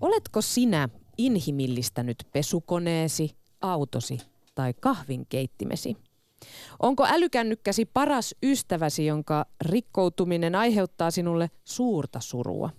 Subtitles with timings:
[0.00, 0.88] Oletko sinä
[1.18, 4.18] inhimillistänyt pesukoneesi, autosi
[4.54, 5.96] tai kahvinkeittimesi?
[6.78, 12.70] Onko älykännykkäsi paras ystäväsi, jonka rikkoutuminen aiheuttaa sinulle suurta surua?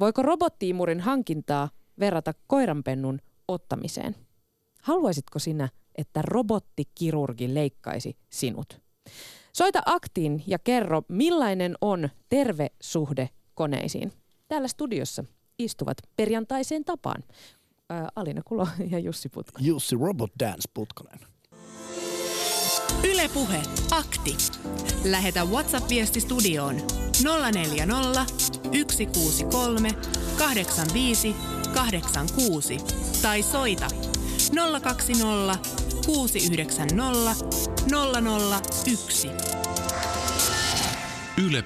[0.00, 4.16] Voiko robottiimurin hankintaa verrata koiranpennun ottamiseen?
[4.82, 8.80] Haluaisitko sinä, että robottikirurgi leikkaisi sinut?
[9.52, 14.12] Soita aktiin ja kerro, millainen on terve suhde koneisiin.
[14.48, 15.24] Täällä studiossa
[15.58, 17.22] istuvat perjantaiseen tapaan
[17.90, 19.66] ää, Alina Kulo ja Jussi Putkonen.
[19.66, 21.18] Jussi Robot Dance Putkonen.
[23.04, 24.36] Ylepuhe akti.
[25.04, 26.76] Lähetä WhatsApp-viesti studioon
[27.52, 29.90] 040 163
[30.38, 31.36] 85
[31.74, 32.76] 86
[33.22, 33.86] tai soita
[34.82, 35.58] 020
[36.06, 37.34] 690
[38.86, 39.28] 001.
[41.46, 41.62] Yle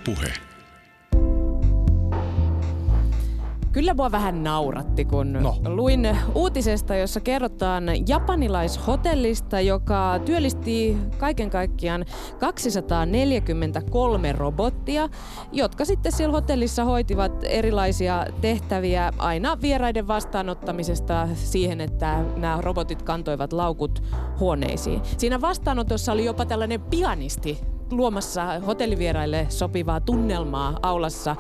[3.76, 5.56] Kyllä mua vähän nauratti, kun No.
[5.68, 12.04] luin uutisesta, jossa kerrotaan japanilaishotellista, joka työllisti kaiken kaikkiaan
[12.38, 15.08] 243 robottia,
[15.52, 23.52] jotka sitten siellä hotellissa hoitivat erilaisia tehtäviä aina vieraiden vastaanottamisesta siihen, että nämä robotit kantoivat
[23.52, 24.02] laukut
[24.40, 25.00] huoneisiin.
[25.18, 31.36] Siinä vastaanotossa oli jopa tällainen pianisti luomassa hotellivieraille sopivaa tunnelmaa aulassa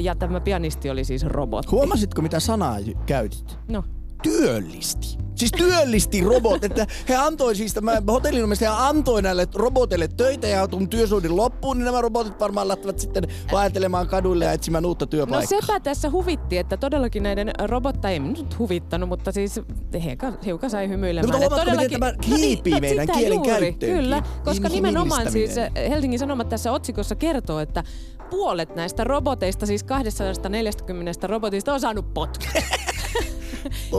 [0.00, 1.70] ja tämä pianisti oli siis robotti.
[1.70, 3.58] Huomasitko mitä sanaa käytit?
[3.68, 3.84] No,
[4.24, 5.18] Työllisti.
[5.34, 10.88] Siis työllisti robot, että he antoi siis tämä hotellinomistaja antoi näille roboteille töitä ja kun
[10.88, 15.60] työsuhde loppuun, niin nämä robotit varmaan lähtevät sitten vaeltelemaan kaduille ja etsimään uutta no työpaikkaa.
[15.60, 19.60] sepä tässä huvitti, että todellakin näiden robotteja ei nyt huvittanut, mutta siis
[20.04, 21.32] hiukan, hiukan sai hymyilemään.
[21.32, 23.72] No, mutta Että huomaatko, miten tämä hiipii meidän sitä kielen juuri?
[23.72, 25.90] Kyllä, koska nimenomaan siis Inhimillistäminen.
[25.90, 27.84] Helsingin Sanomat tässä otsikossa kertoo, että
[28.30, 32.48] puolet näistä roboteista, siis 240 robotista on saanut potkut.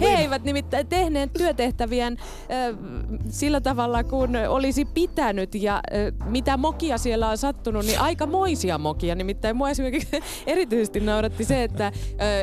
[0.02, 2.18] He eivät nimittäin tehneet työtehtävien
[3.30, 5.56] sillä tavalla, kun olisi pitänyt.
[5.56, 5.82] Ja
[6.26, 9.16] mitä mokia siellä on sattunut, niin aika moisia mokia.
[9.16, 10.08] Nimittäin mua esimerkiksi
[10.48, 11.92] erityisesti nauratti se, että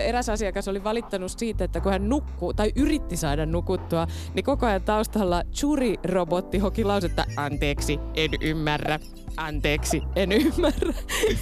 [0.04, 4.66] eräs asiakas oli valittanut siitä, että kun hän nukkuu tai yritti saada nukuttua, niin koko
[4.66, 9.00] ajan taustalla Churi-robotti hoki lausetta anteeksi, en ymmärrä
[9.36, 10.92] anteeksi, en ymmärrä.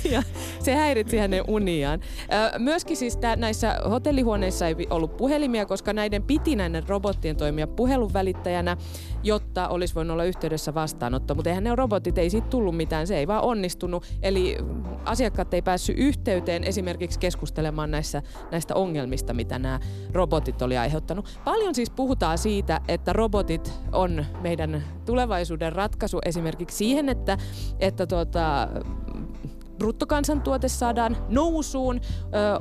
[0.13, 0.23] Ja
[0.61, 2.01] se häiritsi hänen uniaan.
[2.59, 8.13] Myöskin siis tää, näissä hotellihuoneissa ei ollut puhelimia, koska näiden piti näiden robottien toimia puhelun
[8.13, 8.77] välittäjänä,
[9.23, 11.35] jotta olisi voinut olla yhteydessä vastaanotto.
[11.35, 14.07] Mutta eihän ne robotit, ei siitä tullut mitään, se ei vaan onnistunut.
[14.23, 19.81] Eli mm, asiakkaat ei päässyt yhteyteen esimerkiksi keskustelemaan näissä, näistä ongelmista, mitä nämä
[20.13, 21.41] robotit oli aiheuttanut.
[21.45, 27.39] Paljon siis puhutaan siitä, että robotit on meidän tulevaisuuden ratkaisu esimerkiksi siihen, että,
[27.79, 28.69] että tuota,
[29.81, 32.01] bruttokansantuote saadaan nousuun.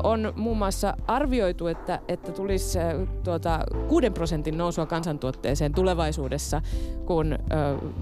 [0.03, 2.79] On muun muassa arvioitu, että, että tulisi
[3.23, 6.61] tuota, 6 prosentin nousua kansantuotteeseen tulevaisuudessa,
[7.05, 7.37] kun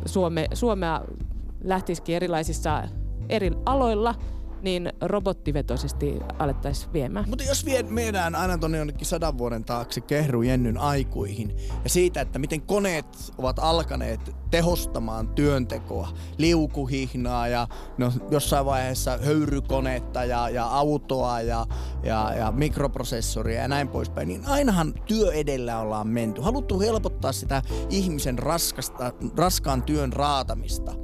[0.06, 1.02] Suome, Suomea
[1.64, 2.84] lähtisikin erilaisissa
[3.30, 4.16] eri aloilla
[4.68, 7.30] niin robottivetoisesti alettaisiin viemään.
[7.30, 12.22] Mutta jos vie, viedään aina tonne jonnekin sadan vuoden taakse Kehru Jennyn aikuihin ja siitä,
[12.22, 13.06] että miten koneet
[13.38, 17.68] ovat alkaneet tehostamaan työntekoa, liukuhihnaa ja
[17.98, 21.66] no, jossain vaiheessa höyrykonetta ja, ja autoa ja,
[22.04, 26.42] ja, ja mikroprosessoria ja näin poispäin, niin ainahan työ edellä ollaan menty.
[26.42, 30.96] Haluttu helpottaa sitä ihmisen raskasta, raskaan työn raatamista.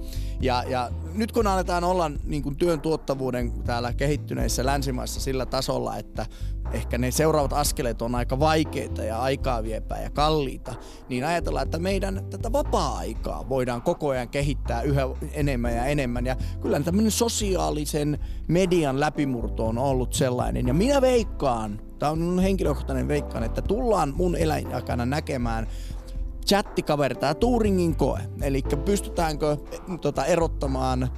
[0.44, 5.98] Ja, ja nyt kun aletaan olla niin kuin työn tuottavuuden täällä kehittyneissä länsimaissa sillä tasolla,
[5.98, 6.26] että
[6.72, 10.76] ehkä ne seuraavat askeleet on aika vaikeita ja aikaa viepää ja kalliita,
[11.10, 15.02] niin ajatellaan, että meidän tätä vapaa-aikaa voidaan koko ajan kehittää yhä
[15.34, 16.26] enemmän ja enemmän.
[16.26, 20.68] Ja kyllä tämmöinen sosiaalisen median läpimurto on ollut sellainen.
[20.68, 25.68] Ja minä veikkaan, tämä on minun henkilökohtainen veikkaan, että tullaan mun eläinaikana näkemään
[26.46, 28.20] chattikaverta tämä Turingin koe.
[28.42, 31.10] Eli pystytäänkö eh, tota, erottamaan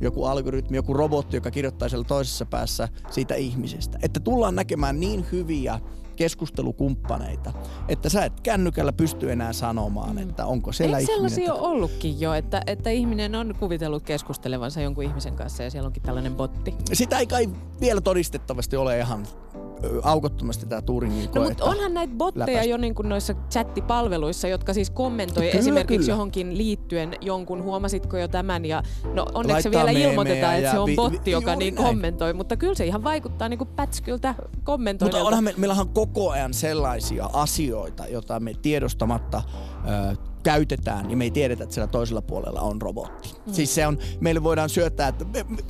[0.00, 3.98] joku algoritmi, joku robotti, joka kirjoittaa siellä toisessa päässä siitä ihmisestä.
[4.02, 5.80] Että tullaan näkemään niin hyviä
[6.16, 7.52] keskustelukumppaneita,
[7.88, 11.30] että sä et kännykällä pysty enää sanomaan, että onko siellä Eikö ihminen.
[11.30, 15.86] sellaisia ole ollutkin jo, että, että ihminen on kuvitellut keskustelevansa jonkun ihmisen kanssa ja siellä
[15.86, 16.74] onkin tällainen botti?
[16.92, 17.48] Sitä ei kai
[17.80, 19.26] vielä todistettavasti ole ihan
[20.02, 21.42] aukottomasti tämä Turingin koe.
[21.42, 22.70] No mutta onhan näitä botteja läpäistä.
[22.70, 26.12] jo niin kuin noissa chattipalveluissa, jotka siis kommentoi Kyllä, esimerkiksi kyllä.
[26.12, 28.64] johonkin liittyen jonkun, huomasitko jo tämän?
[28.64, 28.82] Ja
[29.14, 31.86] no onneksi se Laittaa vielä ilmoitetaan, että se on vi- botti, vi- joka niin näin.
[31.86, 35.26] kommentoi, mutta kyllä se ihan vaikuttaa niin kuin pätskyltä Mutta kommentoinnilta.
[35.26, 39.42] onhan me, meillähän on koko ajan sellaisia asioita, joita me tiedostamatta
[40.12, 43.34] ö, käytetään, niin me ei tiedetä, että siellä toisella puolella on robotti.
[43.46, 43.52] Mm.
[43.52, 45.24] Siis se on, meille voidaan syöttää, että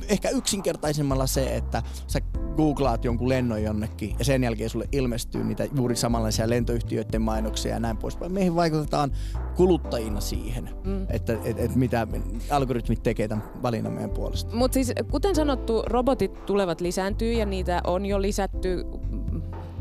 [0.07, 2.19] ehkä yksinkertaisemmalla se, että sä
[2.55, 7.79] googlaat jonkun lennon jonnekin ja sen jälkeen sulle ilmestyy niitä juuri samanlaisia lentoyhtiöiden mainoksia ja
[7.79, 8.31] näin poispäin.
[8.31, 9.11] Meihin vaikutetaan
[9.55, 11.05] kuluttajina siihen, mm.
[11.09, 12.07] että et, et mitä
[12.49, 14.55] algoritmit tekee tämän valinnan meidän puolesta.
[14.55, 18.85] Mutta siis kuten sanottu, robotit tulevat lisääntyä ja niitä on jo lisätty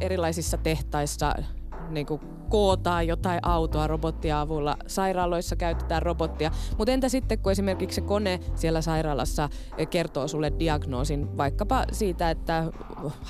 [0.00, 1.34] erilaisissa tehtaissa
[1.90, 2.20] niin kuin
[2.52, 4.76] kootaan jotain autoa robottia avulla.
[4.86, 6.50] Sairaaloissa käytetään robottia.
[6.78, 9.48] Mutta entä sitten, kun esimerkiksi se kone siellä sairaalassa
[9.90, 12.64] kertoo sulle diagnoosin vaikkapa siitä, että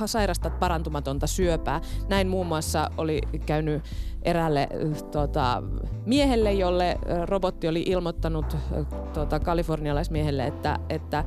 [0.07, 1.81] sairastat parantumatonta syöpää.
[2.09, 3.83] Näin muun muassa oli käynyt
[4.23, 4.69] eräälle
[5.11, 5.63] tota,
[6.07, 8.57] miehelle, jolle robotti oli ilmoittanut
[9.13, 11.25] tota, kalifornialaismiehelle, että, että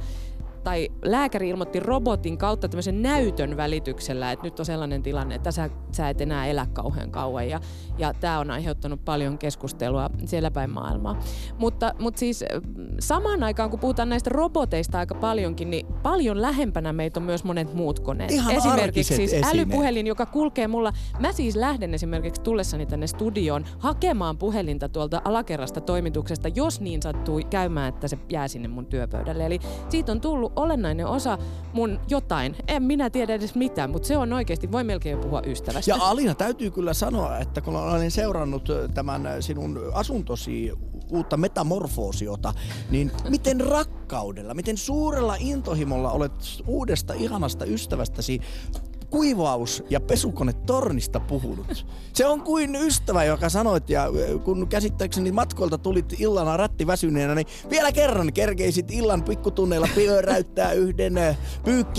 [0.66, 5.70] tai lääkäri ilmoitti robotin kautta tämmöisen näytön välityksellä, että nyt on sellainen tilanne, että sä,
[5.92, 7.50] sä et enää elä kauhean kauan.
[7.50, 7.60] Ja,
[7.98, 11.20] ja tämä on aiheuttanut paljon keskustelua siellä päin maailmaa.
[11.58, 12.46] Mutta, mutta siis
[13.00, 17.74] samaan aikaan, kun puhutaan näistä roboteista aika paljonkin, niin paljon lähempänä meitä on myös monet
[17.74, 18.32] muut koneet.
[18.32, 19.56] Ihan esimerkiksi siis esineet.
[19.56, 20.94] älypuhelin, joka kulkee mulla.
[21.20, 27.42] Mä siis lähden esimerkiksi tullessani tänne studioon hakemaan puhelinta tuolta alakerrasta toimituksesta, jos niin sattuu
[27.50, 29.46] käymään, että se jää sinne mun työpöydälle.
[29.46, 29.60] Eli
[29.90, 31.38] siitä on tullut olennainen osa
[31.74, 32.56] mun jotain.
[32.68, 35.92] En minä tiedä edes mitään, mutta se on oikeasti, voi melkein puhua ystävästä.
[35.92, 40.72] Ja Alina, täytyy kyllä sanoa, että kun olen seurannut tämän sinun asuntosi
[41.12, 42.54] uutta metamorfoosiota,
[42.90, 46.32] niin miten rakkaudella, miten suurella intohimolla olet
[46.68, 48.42] uudesta ihanasta ystävästäsi
[49.10, 51.86] kuivaus- ja pesukone tornista puhunut.
[52.14, 54.08] Se on kuin ystävä, joka sanoit, ja
[54.44, 61.18] kun käsittääkseni matkoilta tulit illana rättiväsyneenä, niin vielä kerran kerkeisit illan pikkutunneilla pyöräyttää yhden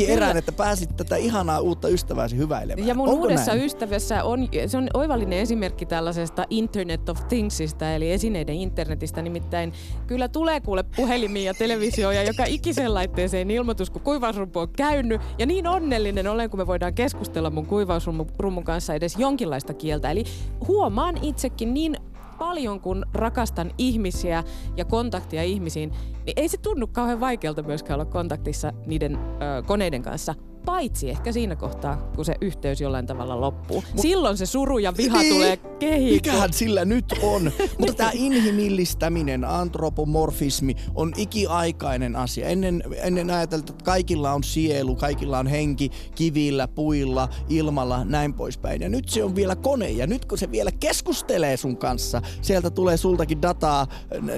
[0.08, 2.88] erään, että pääsit tätä ihanaa uutta ystävääsi hyväilemään.
[2.88, 3.64] Ja mun Onko uudessa näin?
[3.64, 9.22] ystävässä on, se on oivallinen esimerkki tällaisesta Internet of Thingsista, eli esineiden internetistä.
[9.22, 9.72] Nimittäin
[10.06, 15.20] kyllä tulee kuule puhelimia ja televisioja joka ikisen laitteeseen ilmoitus, kun kuivausrumpu on käynyt.
[15.38, 20.10] Ja niin onnellinen olen, kun me voidaan keskustella mun kuivausrummun kanssa edes jonkinlaista kieltä.
[20.10, 20.24] Eli
[20.68, 21.96] huomaan itsekin niin
[22.38, 24.44] paljon kun rakastan ihmisiä
[24.76, 25.92] ja kontaktia ihmisiin,
[26.26, 30.34] niin ei se tunnu kauhean vaikealta myöskään olla kontaktissa niiden ö, koneiden kanssa.
[30.66, 33.84] Paitsi ehkä siinä kohtaa, kun se yhteys jollain tavalla loppuu.
[33.92, 35.34] Mut, Silloin se suru ja viha Niin.
[35.34, 36.12] tulee kehikkoon.
[36.14, 37.42] Mikähän sillä nyt on?
[37.78, 42.48] Mutta tämä inhimillistäminen, antropomorfismi on ikiaikainen asia.
[42.48, 48.82] Ennen, ennen ajateltiin, että kaikilla on sielu, kaikilla on henki kivillä, puilla, ilmalla, näin poispäin.
[48.82, 49.90] Ja nyt se on vielä kone.
[49.90, 53.86] Ja nyt kun se vielä keskustelee sun kanssa, sieltä tulee sultakin dataa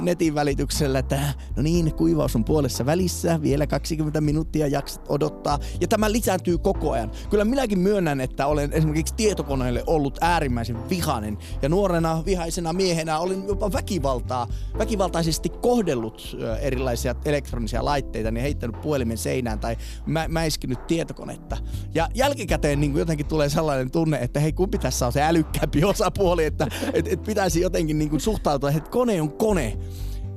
[0.01, 1.21] netin välityksellä, että
[1.57, 5.59] no niin, kuivaus on puolessa välissä, vielä 20 minuuttia jaksat odottaa.
[5.81, 7.11] Ja tämä lisääntyy koko ajan.
[7.31, 11.39] Kyllä minäkin myönnän, että olen esimerkiksi tietokoneelle ollut äärimmäisen vihainen.
[11.63, 14.47] Ja nuorena vihaisena miehenä olin jopa väkivaltaa,
[14.79, 19.77] väkivaltaisesti kohdellut erilaisia elektronisia laitteita, niin heittänyt puhelimen seinään tai
[20.07, 21.57] mä, mäiskinyt tietokonetta.
[21.95, 26.45] Ja jälkikäteen niin jotenkin tulee sellainen tunne, että hei kumpi tässä on se älykkäämpi osapuoli,
[26.45, 29.79] että et, et pitäisi jotenkin niin suhtautua, että kone on kone.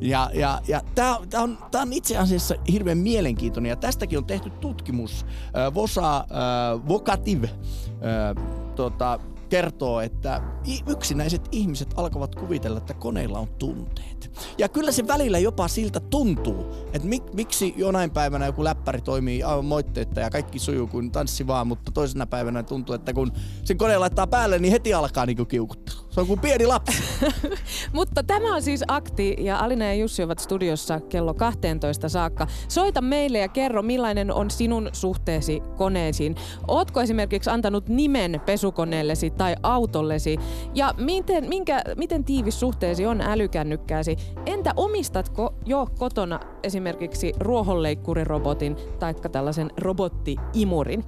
[0.01, 4.49] Ja, ja, ja tämä on, tää on itse asiassa hirveän mielenkiintoinen ja tästäkin on tehty
[4.49, 5.25] tutkimus.
[5.25, 8.45] Äh, Vosa äh, Vocative äh,
[8.75, 9.19] tota,
[9.51, 10.41] kertoo, että
[10.87, 14.31] yksinäiset ihmiset alkavat kuvitella, että koneilla on tunteet.
[14.57, 19.43] Ja kyllä se välillä jopa siltä tuntuu, että mik, miksi jonain päivänä joku läppäri toimii
[19.43, 23.31] aivan moitteetta ja kaikki sujuu kuin tanssi vaan, mutta toisena päivänä tuntuu, että kun
[23.63, 25.97] sen kone laittaa päälle, niin heti alkaa niinku kiukuttelu.
[26.11, 27.03] Se on kuin pieni lapsi.
[27.93, 32.47] Mutta tämä on siis Akti ja Alina ja Jussi ovat studiossa kello 12 saakka.
[32.67, 36.35] Soita meille ja kerro, millainen on sinun suhteesi koneisiin.
[36.67, 40.37] Ootko esimerkiksi antanut nimen pesukoneellesi tai autollesi?
[40.75, 44.17] Ja miten, minkä, miten tiivis suhteesi on älykännykkääsi?
[44.45, 51.03] Entä omistatko jo kotona esimerkiksi ruohonleikkurirobotin tai tällaisen robottiimurin?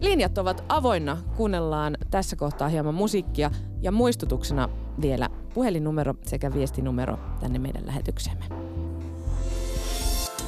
[0.00, 3.50] Linjat ovat avoinna, kuunnellaan tässä kohtaa hieman musiikkia
[3.82, 4.68] ja muistutuksena
[5.00, 8.44] vielä puhelinnumero sekä viestinumero tänne meidän lähetykseemme.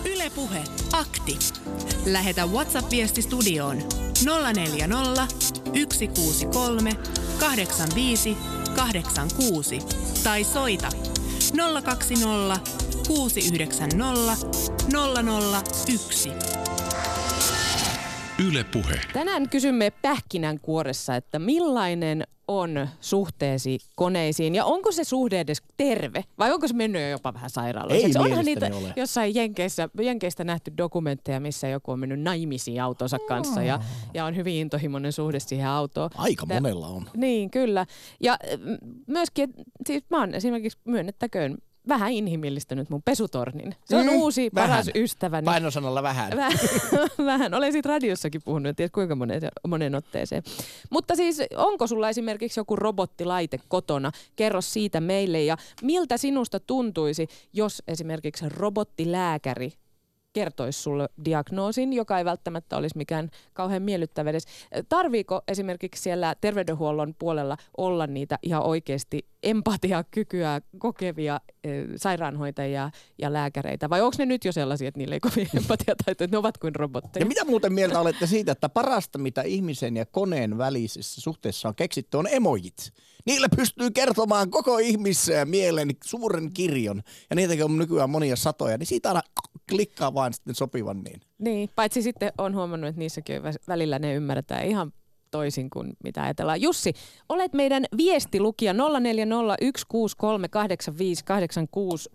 [0.04, 1.38] Ylepuhe akti.
[2.06, 3.76] Lähetä WhatsApp-viesti studioon
[4.54, 5.26] 040
[5.92, 6.90] 163
[7.40, 8.36] 85
[8.76, 9.78] 86
[10.24, 10.88] tai soita
[11.84, 12.60] 020
[13.08, 14.46] 690
[15.88, 16.67] 001.
[18.46, 19.00] Yle Puhe.
[19.12, 26.52] Tänään kysymme pähkinänkuoressa, että millainen on suhteesi koneisiin ja onko se suhde edes terve vai
[26.52, 28.18] onko se mennyt jo jopa vähän sairaalaiseksi?
[28.18, 28.92] Ei Onhan niitä ole.
[28.96, 33.78] jossain Jenkeissä, Jenkeistä nähty dokumentteja, missä joku on mennyt naimisiin autonsa kanssa ja,
[34.14, 36.10] ja on hyvin intohimoinen suhde siihen autoon.
[36.16, 37.10] Aika Tää- monella on.
[37.16, 37.86] Niin, kyllä.
[38.20, 38.76] Ja mm,
[39.06, 39.50] myöskin,
[39.86, 43.74] siis mä oon esimerkiksi myönnettäköön vähän inhimillistänyt mun pesutornin.
[43.84, 44.70] Se on Mm, uusi vähän.
[44.70, 45.44] paras ystäväni.
[45.44, 46.32] Painosanalla vähän.
[46.36, 46.58] Vähän,
[47.32, 47.54] vähän.
[47.54, 50.42] Olen siitä radiossakin puhunut, en tiedä kuinka monen, monen otteeseen.
[50.90, 54.12] Mutta siis onko sulla esimerkiksi joku robottilaite kotona?
[54.36, 59.72] Kerro siitä meille ja miltä sinusta tuntuisi, jos esimerkiksi robottilääkäri
[60.38, 64.44] kertoisi sulle diagnoosin, joka ei välttämättä olisi mikään kauhean miellyttävä edes.
[64.88, 73.90] Tarviiko esimerkiksi siellä terveydenhuollon puolella olla niitä ihan oikeasti empatiakykyä kokevia eh, sairaanhoitajia ja lääkäreitä?
[73.90, 76.74] Vai onko ne nyt jo sellaisia, että niillä ei kovin empatiataitoja, että ne ovat kuin
[76.74, 77.22] robotteja?
[77.22, 81.74] Ja mitä muuten mieltä olette siitä, että parasta, mitä ihmisen ja koneen välisessä suhteessa on
[81.74, 82.92] keksitty, on emojit.
[83.26, 89.08] Niillä pystyy kertomaan koko ihmismielen suuren kirjon, ja niitäkin on nykyään monia satoja, niin siitä
[89.08, 89.22] aina
[89.70, 91.20] klikkaa vain sitten sopivan niin.
[91.38, 94.92] Niin, paitsi sitten on huomannut, että niissäkin välillä ne ymmärretään ihan
[95.30, 96.60] toisin kuin mitä ajatellaan.
[96.60, 96.92] Jussi,
[97.28, 98.78] olet meidän viestilukija 0401638586.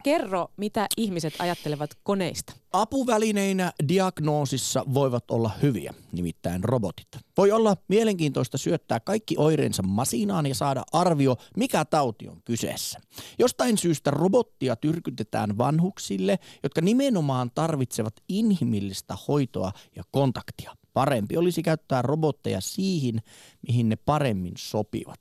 [0.03, 2.53] Kerro, mitä ihmiset ajattelevat koneista.
[2.74, 7.08] Apuvälineinä diagnoosissa voivat olla hyviä, nimittäin robotit.
[7.38, 13.00] Voi olla mielenkiintoista syöttää kaikki oireensa masinaan ja saada arvio, mikä tauti on kyseessä.
[13.39, 20.72] Jostain syystä robottia tyrkytetään vanhuksille, jotka nimenomaan tarvitsevat inhimillistä hoitoa ja kontaktia.
[20.93, 23.21] Parempi olisi käyttää robotteja siihen,
[23.67, 25.19] mihin ne paremmin sopivat.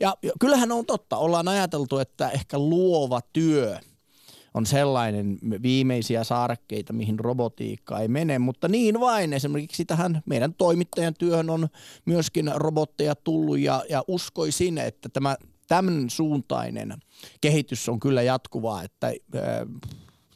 [0.00, 3.78] Ja kyllähän on totta, ollaan ajateltu, että ehkä luova työ
[4.54, 9.32] on sellainen viimeisiä saarekkeita, mihin robotiikka ei mene, mutta niin vain.
[9.32, 11.68] Esimerkiksi tähän meidän toimittajan työhön on
[12.04, 15.36] myöskin robotteja tullut ja, ja uskoisin, että tämä
[15.68, 16.94] tämän suuntainen
[17.40, 19.12] kehitys on kyllä jatkuvaa, että äh,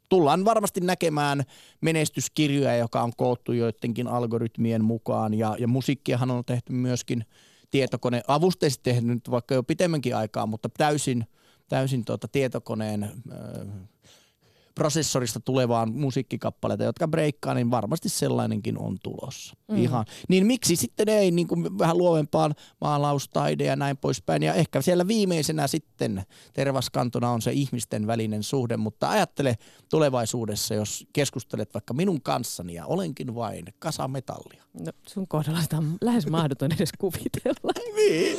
[0.08, 1.44] tullaan varmasti näkemään
[1.80, 5.34] menestyskirjoja, joka on koottu joidenkin algoritmien mukaan.
[5.34, 7.24] Ja, ja musiikkiahan on tehty myöskin
[7.70, 11.26] tietokone, avusteisesti tehnyt vaikka jo pitemmänkin aikaa, mutta täysin,
[11.68, 13.10] täysin tuota tietokoneen äh,
[14.78, 19.56] prosessorista tulevaan musiikkikappaleita, jotka breikkaa, niin varmasti sellainenkin on tulossa.
[19.68, 19.76] Mm.
[19.76, 20.04] Ihan.
[20.28, 24.42] Niin miksi sitten ei niin kuin vähän luovempaan maalaustaide ja näin poispäin.
[24.42, 29.54] Ja ehkä siellä viimeisenä sitten tervaskantona on se ihmisten välinen suhde, mutta ajattele
[29.90, 34.62] tulevaisuudessa, jos keskustelet vaikka minun kanssani ja olenkin vain kasa metallia.
[34.84, 37.72] No, sun kohdalla sitä on lähes mahdoton edes kuvitella.
[37.98, 38.38] Niin.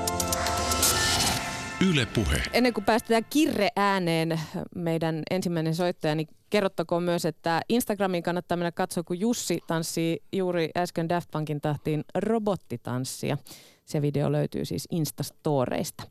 [1.89, 2.37] Yle Puhe.
[2.53, 4.39] Ennen kuin päästetään kirre ääneen
[4.75, 10.69] meidän ensimmäinen soittaja, niin kerrottakoon myös, että Instagramiin kannattaa mennä katsoa, kun Jussi tanssii juuri
[10.77, 13.37] äsken Daft Punkin tahtiin robottitanssia.
[13.85, 16.03] Se video löytyy siis Instastoreista.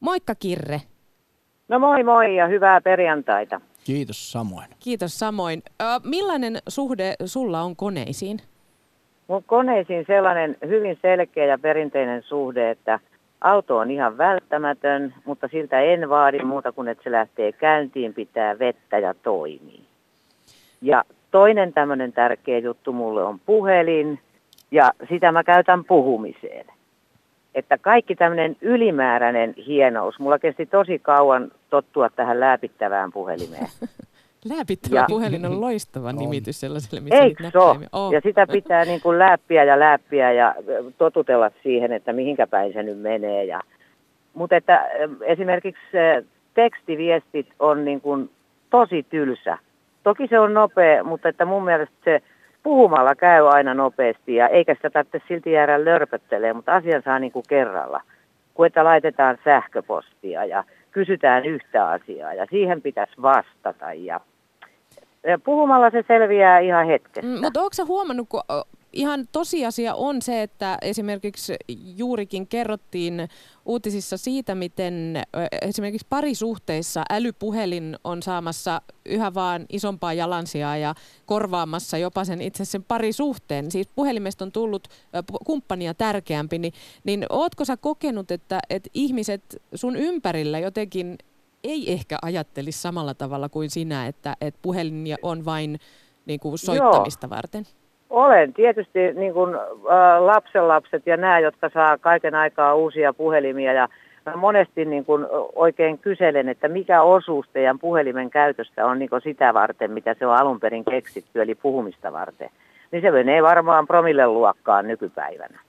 [0.00, 0.80] Moikka Kirre.
[1.68, 3.60] No moi moi ja hyvää perjantaita.
[3.84, 4.66] Kiitos samoin.
[4.78, 5.62] Kiitos samoin.
[5.82, 8.38] Ö, millainen suhde sulla on koneisiin?
[9.28, 13.00] Mun koneisiin sellainen hyvin selkeä ja perinteinen suhde, että
[13.40, 18.58] auto on ihan välttämätön, mutta siltä en vaadi muuta kuin, että se lähtee käyntiin, pitää
[18.58, 19.84] vettä ja toimii.
[20.82, 24.18] Ja toinen tämmöinen tärkeä juttu mulle on puhelin
[24.70, 26.66] ja sitä mä käytän puhumiseen.
[27.54, 33.68] Että kaikki tämmöinen ylimääräinen hienous, mulla kesti tosi kauan tottua tähän läpittävään puhelimeen.
[34.44, 36.16] Läpittävä Ja- puhelin on loistava On.
[36.16, 38.14] nimitys sellaiselle, missä Eikö se näppäimiä- ole?
[38.14, 42.72] Ja sitä pitää niin kuin läppiä ja läppiä ja ö, totutella siihen, että mihinkä päin
[42.72, 43.44] se nyt menee.
[43.44, 43.60] Ja,
[44.34, 46.22] mutta että ö, esimerkiksi ö,
[46.54, 48.30] tekstiviestit on niin kuin
[48.70, 49.58] tosi tylsä.
[50.02, 52.22] Toki se on nopea, mutta että mun mielestä se
[52.62, 57.32] puhumalla käy aina nopeasti ja eikä sitä tarvitse silti jäädä lörpöttelemään, mutta asian saa niin
[57.32, 58.00] kuin kerralla.
[58.54, 64.20] Kun että laitetaan sähköpostia ja kysytään yhtä asiaa ja siihen pitäisi vastata ja
[65.44, 67.28] puhumalla se selviää ihan hetkessä.
[67.28, 68.40] Mm, mutta onko sä huomannut, kun
[68.92, 71.54] ihan tosiasia on se, että esimerkiksi
[71.96, 73.28] juurikin kerrottiin
[73.66, 75.22] uutisissa siitä, miten
[75.62, 80.94] esimerkiksi parisuhteissa älypuhelin on saamassa yhä vaan isompaa jalansijaa ja
[81.26, 83.70] korvaamassa jopa sen itse sen parisuhteen.
[83.70, 84.88] Siis puhelimesta on tullut
[85.46, 86.72] kumppania tärkeämpi, niin,
[87.04, 91.18] niin ootko sä kokenut, että, että ihmiset sun ympärillä jotenkin
[91.64, 95.78] ei ehkä ajattelisi samalla tavalla kuin sinä, että, että puhelin on vain
[96.26, 97.36] niin kuin soittamista Joo.
[97.36, 97.64] varten?
[98.10, 98.52] Olen.
[98.52, 103.88] Tietysti niin kuin, ä, lapsenlapset ja nämä, jotka saa kaiken aikaa uusia puhelimia ja
[104.26, 109.22] mä monesti niin kuin oikein kyselen, että mikä osuus teidän puhelimen käytöstä on niin kuin
[109.22, 112.50] sitä varten, mitä se on alun perin keksitty, eli puhumista varten.
[112.90, 115.60] Niin se menee varmaan promille luokkaan nykypäivänä.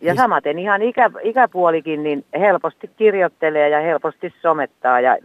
[0.00, 5.16] Ja samaten ihan ikä, ikäpuolikin niin helposti kirjoittelee ja helposti somettaa ja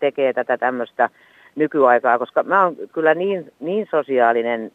[0.00, 1.10] tekee tätä tämmöistä
[1.56, 4.72] nykyaikaa, koska mä oon kyllä niin, niin sosiaalinen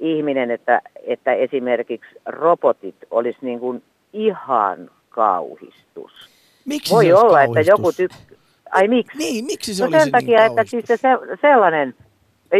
[0.00, 3.82] ihminen, että, että esimerkiksi robotit olisi niin kuin
[4.12, 6.30] ihan kauhistus.
[6.64, 7.56] Miksi Voi se olla, kauhistus?
[7.56, 8.38] että joku tykkää.
[8.70, 9.18] Ai miksi?
[9.18, 11.94] Niin, miksi se no olisi sen takia, niin että siis se, se sellainen,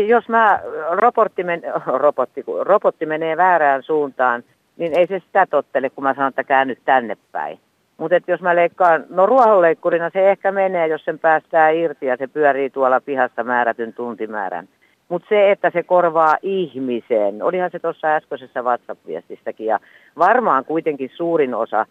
[0.09, 0.61] jos mä
[0.91, 4.43] robotti, men, robotti, robotti menee väärään suuntaan,
[4.81, 7.59] niin ei se sitä tottele, kun mä sanon, että käänny tänne päin.
[7.97, 12.27] Mutta jos mä leikkaan, no ruohonleikkurina se ehkä menee, jos sen päästää irti ja se
[12.27, 14.69] pyörii tuolla pihassa määrätyn tuntimäärän.
[15.09, 19.79] Mutta se, että se korvaa ihmisen, olihan se tuossa äskeisessä WhatsApp-viestissäkin, ja
[20.19, 21.87] varmaan kuitenkin suurin osa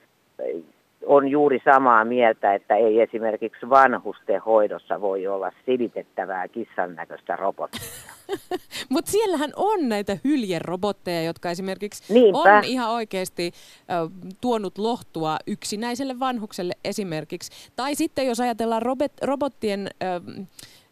[1.05, 7.79] on juuri samaa mieltä, että ei esimerkiksi vanhusten hoidossa voi olla silitettävää kissan näköistä robottia.
[8.89, 12.37] Mutta siellähän on näitä hyljerobotteja, jotka esimerkiksi Niinpä.
[12.39, 14.09] on ihan oikeasti ö,
[14.41, 17.71] tuonut lohtua yksinäiselle vanhukselle esimerkiksi.
[17.75, 19.87] Tai sitten jos ajatellaan robot, robottien...
[20.03, 20.21] Ö,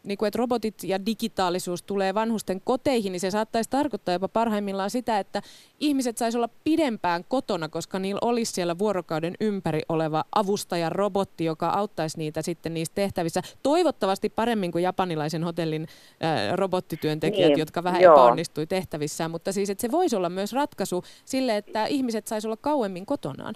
[0.07, 4.89] niin kuin, että robotit ja digitaalisuus tulee vanhusten koteihin, niin se saattaisi tarkoittaa jopa parhaimmillaan
[4.89, 5.41] sitä, että
[5.79, 11.69] ihmiset saisi olla pidempään kotona, koska niillä olisi siellä vuorokauden ympäri oleva avustaja robotti, joka
[11.69, 13.41] auttaisi niitä sitten niissä tehtävissä.
[13.63, 15.87] Toivottavasti paremmin kuin japanilaisen hotellin
[16.23, 18.13] äh, robottityöntekijät, Niin, jotka vähän joo.
[18.15, 22.57] epäonnistui tehtävissään, mutta siis että se voisi olla myös ratkaisu sille, että ihmiset saisi olla
[22.57, 23.55] kauemmin kotonaan.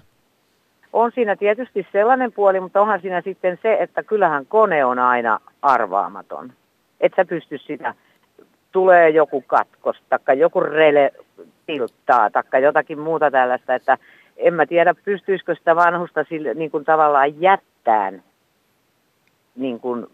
[0.93, 5.39] On siinä tietysti sellainen puoli, mutta onhan siinä sitten se, että kyllähän kone on aina
[5.61, 6.53] arvaamaton.
[7.01, 7.93] Et sä pysty sitä,
[8.71, 11.11] tulee joku katkos, taikka joku rele
[11.65, 13.97] tilttaa, taikka jotakin muuta tällaista, että
[14.37, 18.23] en mä tiedä, pystyisikö sitä vanhusta sille, niin kuin tavallaan jättään
[19.55, 20.07] niin kuin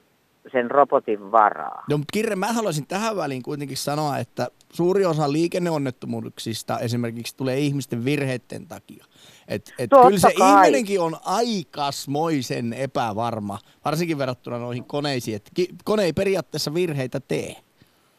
[0.51, 1.83] sen robotin varaa.
[1.89, 7.59] No, mutta Kirre, mä haluaisin tähän väliin kuitenkin sanoa, että suuri osa liikenneonnettomuuksista esimerkiksi tulee
[7.59, 9.05] ihmisten virheiden takia.
[9.47, 10.65] Et, et Totta kyllä se kai.
[10.65, 15.35] ihminenkin on aikasmoisen epävarma, varsinkin verrattuna noihin koneisiin.
[15.35, 17.55] Et ki- kone ei periaatteessa virheitä tee.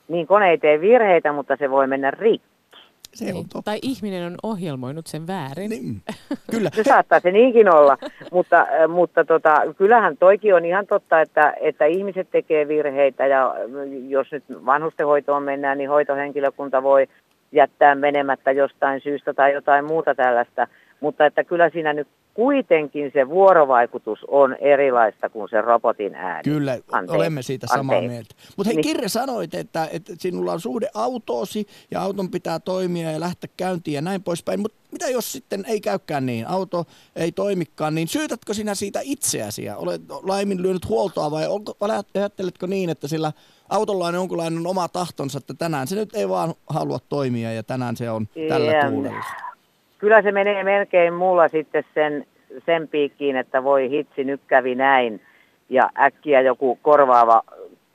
[0.08, 2.48] Niin kone ei tee virheitä, mutta se voi mennä rikki.
[3.14, 3.36] Se Niin.
[3.36, 3.62] on totta.
[3.62, 5.70] Tai ihminen on ohjelmoinut sen väärin.
[5.70, 6.02] Niin,
[6.50, 6.70] kyllä.
[6.74, 7.98] Se saattaa se niinkin olla,
[8.32, 13.46] mutta, äh, mutta tota, kyllähän toikin on ihan totta, että, että ihmiset tekee virheitä ja
[13.46, 13.62] äh,
[14.08, 17.06] jos nyt vanhustenhoitoon mennään, niin hoitohenkilökunta voi
[17.52, 20.66] jättää menemättä jostain syystä tai jotain muuta tällaista,
[21.00, 26.42] mutta että kyllä siinä nyt kuitenkin se vuorovaikutus on erilaista kuin se robotin ääni.
[26.42, 28.08] Kyllä, Anteeksi, olemme siitä samaa anteeksi.
[28.08, 28.34] mieltä.
[28.56, 28.82] Mutta hei Niin.
[28.82, 33.94] Kirre, sanoit, että, että sinulla on suhde autoosi ja auton pitää toimia ja lähteä käyntiin
[33.94, 34.60] ja näin poispäin.
[34.60, 36.84] Mutta mitä jos sitten ei käykään niin, auto
[37.16, 41.72] ei toimikaan, niin syytätkö sinä siitä itseäsi ja olet laiminlyönyt huoltoa vai onko,
[42.14, 43.32] ajatteletko niin, että sillä
[43.68, 47.96] autolla on jonkunlainen oma tahtonsa, että tänään se nyt ei vaan halua toimia ja tänään
[47.96, 49.47] se on tällä tuulella?
[49.98, 52.26] Kyllä se menee melkein mulla sitten sen,
[52.66, 55.20] sen piikkiin, että voi hitsi, nyt kävi näin.
[55.68, 57.42] Ja äkkiä joku korvaava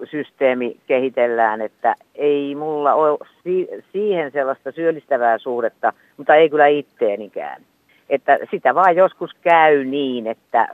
[0.03, 7.61] systeemi kehitellään, että ei mulla ole si- siihen sellaista syöllistävää suhdetta, mutta ei kyllä itteenikään.
[8.09, 10.67] Että sitä vaan joskus käy niin, että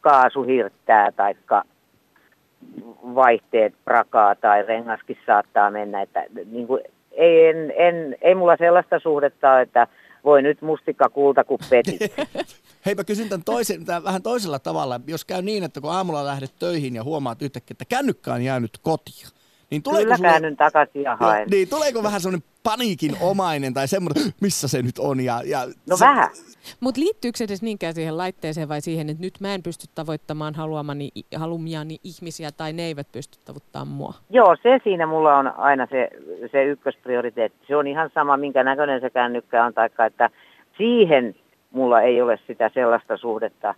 [0.00, 1.34] kaasu hirttää tai
[3.14, 6.02] vaihteet prakaa tai rengaskin saattaa mennä.
[6.02, 6.80] Että niin kuin,
[7.12, 9.86] ei, en, en, ei mulla sellaista suhdetta että
[10.24, 11.98] voi nyt mustikka kulta kuin peti.
[12.86, 15.00] Hei mä kysyn tämän, toisen, tämän vähän toisella tavalla.
[15.06, 18.78] Jos käy niin, että kun aamulla lähdet töihin ja huomaat yhtäkkiä, että kännykkä on jäänyt
[18.82, 19.28] kotiin,
[19.70, 21.48] niin tuleeko Kyllä sulle, käännyn takaisin ja haen.
[21.50, 25.20] niin, tuleeko vähän semmoinen paniikin omainen tai semmoinen, missä se nyt on?
[25.20, 25.58] Ja, ja
[25.90, 26.28] No se, vähän.
[26.80, 30.54] Mutta liittyykö se edes niinkään siihen laitteeseen vai siihen, että nyt mä en pysty tavoittamaan
[30.54, 34.14] haluamani, halumiani ihmisiä tai ne eivät pysty tavoittamaan mua?
[34.30, 36.10] Joo, se siinä mulla on aina se,
[36.52, 37.66] se ykkösprioriteetti.
[37.66, 40.30] Se on ihan sama, minkä näköinen se kännykkä on, taikka että
[40.78, 41.34] siihen
[41.70, 43.74] mulla ei ole sitä sellaista suhdetta.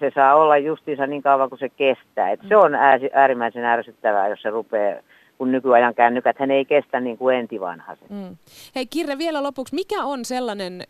[0.00, 2.30] Se saa olla justiinsa niin kauan kuin se kestää.
[2.30, 5.00] Et se on ääsi- äärimmäisen ärsyttävää, jos se rupeaa,
[5.38, 8.10] kun nykyajan kännykät hän ei kestä niin kuin entivanhaiset.
[8.10, 8.36] Mm.
[8.74, 10.82] Hei Kirre, vielä lopuksi, mikä on sellainen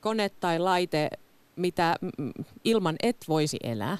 [0.00, 1.10] kone tai laite,
[1.56, 1.94] mitä
[2.64, 3.98] ilman et voisi elää?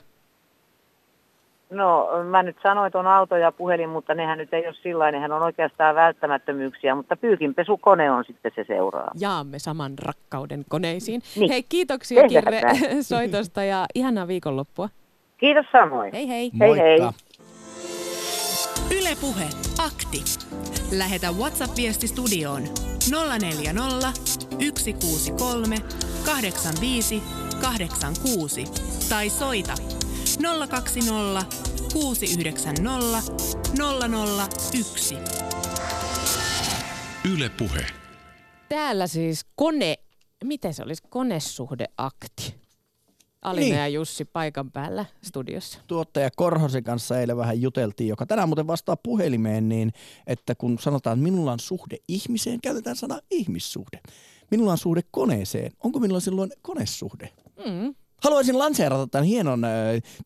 [1.71, 5.33] No, mä nyt sanoin tuon auto ja puhelin, mutta nehän nyt ei ole sillä nehän
[5.33, 9.11] on oikeastaan välttämättömyyksiä, mutta pyykinpesukone on sitten se seuraava.
[9.21, 11.23] Jaamme saman rakkauden koneisiin.
[11.37, 11.51] Niin.
[11.51, 14.89] Hei, kiitoksia Tehdään Kirre soitosta ja ihanaa viikonloppua.
[15.39, 16.13] Kiitos samoin.
[16.13, 16.51] Hei hei!
[16.61, 16.99] Hei, hei.
[18.89, 18.95] Moikka.
[18.95, 19.49] Yle Puhe,
[19.79, 20.25] akti.
[20.91, 22.63] Lähetä WhatsApp-viesti studioon
[23.41, 24.13] 040
[24.51, 25.77] 163
[26.25, 27.23] 85
[27.61, 28.65] 86
[29.09, 29.75] tai soita
[30.69, 31.45] 020
[31.93, 33.33] 690
[34.73, 35.15] 001.
[37.33, 37.87] Yle Puhe.
[38.69, 39.97] Täällä siis kone,
[40.45, 42.68] miten se olisi, konesuhdeakti.
[43.43, 43.77] Alina Niin.
[43.77, 45.81] ja Jussi paikan päällä studiossa.
[45.87, 49.93] tuottaja Korhosen kanssa eilen vähän juteltiin, joka tänään muuten vastaa puhelimeen, niin
[50.27, 54.01] että kun sanotaan, että minulla on suhde ihmiseen, käytetään sana ihmissuhde.
[54.51, 55.73] Minulla on suhde koneeseen.
[55.85, 57.29] Onko minulla silloin konesuhde?
[57.67, 57.95] Mm.
[58.23, 59.71] Haluaisin lanseerata tämän hienon äh,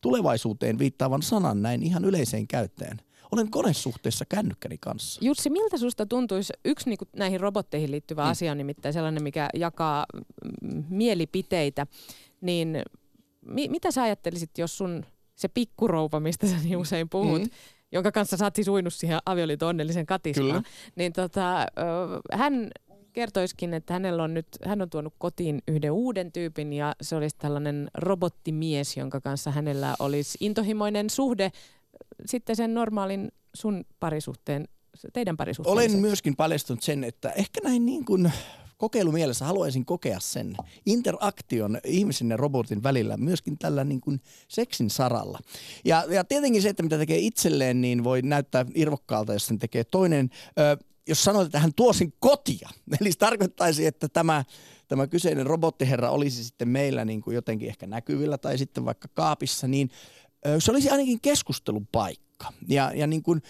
[0.01, 2.97] tulevaisuuteen viittaavan sanan näin ihan yleiseen käyttäen.
[3.31, 5.19] Olen konesuhteessa kännykkäni kanssa.
[5.25, 8.29] Jussi, miltä susta tuntuisi yksi niin näihin robotteihin liittyvä mm.
[8.29, 10.05] asia, on nimittäin sellainen, mikä jakaa
[10.61, 11.87] mm, mielipiteitä,
[12.41, 12.83] niin
[13.45, 17.49] mi- mitä sä ajattelisit, jos sun se pikkurouva, mistä sä niin usein puhut, Mm.
[17.91, 20.63] jonka kanssa sä oot siis uinut siihen avioliiton onnellisen katismaan, Kyllä.
[20.95, 21.65] niin tota,
[22.33, 22.71] hän
[23.13, 27.35] kertoiskin, että hänellä on nyt, hän on tuonut kotiin yhden uuden tyypin ja se olisi
[27.39, 31.51] tällainen robottimies, jonka kanssa hänellä olisi intohimoinen suhde
[32.25, 34.67] sitten sen normaalin sun parisuhteen,
[35.13, 35.73] teidän parisuhteen.
[35.73, 38.31] Olen myöskin paljastunut sen, että ehkä näin niin kuin
[38.83, 45.39] kokeilumielessä haluaisin kokea sen interaktion ihmisen ja robotin välillä myöskin tällä niin kuin seksin saralla.
[45.85, 49.83] Ja, ja tietenkin se, että mitä tekee itselleen, niin voi näyttää irvokkaalta, jos sen tekee
[49.83, 50.29] toinen.
[50.59, 52.69] Ö, jos sanoit, että hän tuo sen kotia,
[53.01, 54.43] eli se tarkoittaisi, että tämä,
[54.87, 59.67] tämä kyseinen robottiherra olisi sitten meillä niin kuin jotenkin ehkä näkyvillä tai sitten vaikka kaapissa,
[59.67, 59.89] niin
[60.47, 62.53] ö, se olisi ainakin keskustelun paikka.
[62.67, 63.41] Ja, ja niin kuin,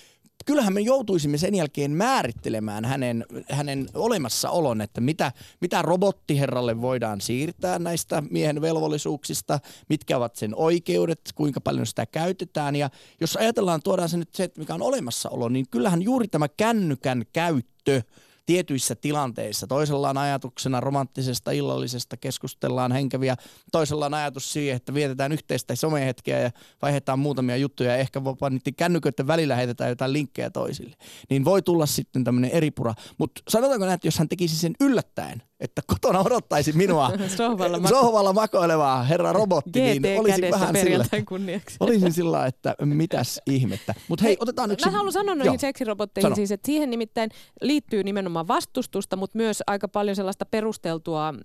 [0.45, 7.79] kyllähän me joutuisimme sen jälkeen määrittelemään hänen, hänen olemassaolon, että mitä, mitä robottiherralle voidaan siirtää
[7.79, 12.75] näistä miehen velvollisuuksista, mitkä ovat sen oikeudet, kuinka paljon sitä käytetään.
[12.75, 12.89] Ja
[13.21, 17.23] jos ajatellaan, tuodaan se nyt se, että mikä on olemassaolo, niin kyllähän juuri tämä kännykän
[17.34, 18.01] käyttö
[18.45, 19.67] tietyissä tilanteissa.
[19.67, 23.36] Toisella on ajatuksena romanttisesta illallisesta, keskustellaan henkeviä.
[23.71, 26.51] Toisella on ajatus siihen, että vietetään yhteistä somehetkeä ja
[26.82, 30.95] vaihdetaan muutamia juttuja ja ehkä jopa niiden kännyköiden välillä heitetään jotain linkkejä toisille.
[31.29, 32.93] Niin voi tulla sitten tämmöinen eripura.
[33.17, 37.89] Mutta sanotaanko näin, että jos hän tekisi sen yllättäen, että kotona odottaisi minua Sohvalla mako-
[37.89, 41.77] sohvalla makoilevaa herra robotti, niin GT olisin kädessä vähän sillä, kunniaksi.
[41.79, 43.93] olisin sillä, että mitäs ihmettä.
[44.08, 44.86] Mutta hei, otetaan yksi...
[44.86, 46.36] Mä haluan sanoa noihin seksirobotteihin Sano.
[46.36, 47.29] siis, että siihen nimittäin
[47.62, 51.39] liittyy nimenomaan vastustusta, mutta myös aika paljon sellaista perusteltua mm,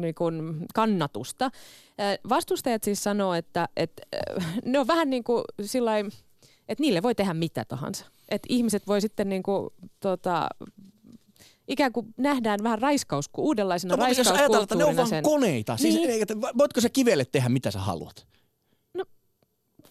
[0.00, 1.50] niin kuin kannatusta.
[2.28, 4.02] Vastustajat siis sanoo, että, että
[4.64, 6.06] ne on vähän niin kuin sillain,
[6.68, 8.06] että niille voi tehdä mitä tahansa.
[8.28, 10.48] Että ihmiset voi sitten niin kuin, tota,
[11.68, 15.08] ikään kuin nähdään vähän raiskaus, uudenlaisena No, mutta jos ajatellaan, että ne on raiskauskulttuurina vaan
[15.08, 15.22] sen.
[15.22, 15.76] koneita.
[15.76, 16.58] Siis, Niin.
[16.58, 18.26] voitko sä kivelle tehdä mitä sä haluat?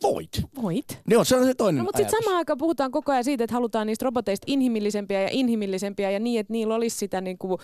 [0.04, 0.30] Voit.
[0.62, 1.00] Voit.
[1.08, 3.54] Joo, se on se toinen No, mutta sitten samaan aikaan puhutaan koko ajan siitä, että
[3.54, 7.60] halutaan niistä roboteista inhimillisempiä ja inhimillisempiä ja niin, että niillä olisi sitä niin kuin,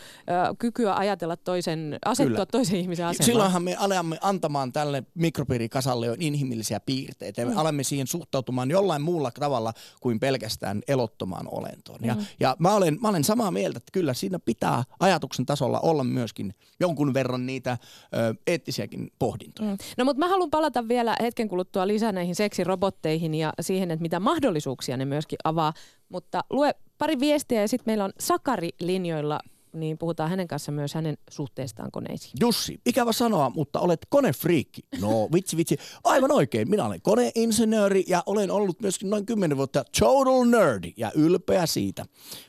[0.49, 2.45] ö, kykyä ajatella toisen, asettua Kyllä.
[2.45, 3.25] toisen ihmisen asemaan.
[3.25, 7.41] Silloinhan me alamme antamaan tälle mikropiirikasalle jo inhimillisiä piirteitä.
[7.41, 7.57] Ja me Mm.
[7.57, 11.99] alamme siihen suhtautumaan jollain muulla tavalla kuin pelkästään elottomaan olentoon.
[12.03, 12.21] Ja, Mm.
[12.39, 16.53] ja mä, olen, mä olen samaa mieltä, että kyllä siinä pitää ajatuksen tasolla olla myöskin
[16.79, 17.77] jonkun verran niitä
[18.15, 19.69] ö, eettisiäkin pohdintoja.
[19.69, 19.77] Mm.
[19.97, 24.19] No mutta mä haluan palata vielä hetken kuluttua lisää näihin seksirobotteihin ja siihen, että mitä
[24.19, 25.73] mahdollisuuksia ne myöskin avaa.
[26.09, 29.39] Mutta lue pari viestiä ja sitten meillä on Sakari linjoilla,
[29.73, 32.33] niin puhutaan hänen kanssa myös hänen suhteestaan koneisiin.
[32.39, 34.81] Jussi, ikävä sanoa, mutta olet konefriikki.
[35.01, 36.69] No vitsi vitsi, aivan oikein.
[36.69, 42.05] Minä olen koneinsinööri ja olen ollut myöskin noin 10 vuotta total nerd ja ylpeä siitä.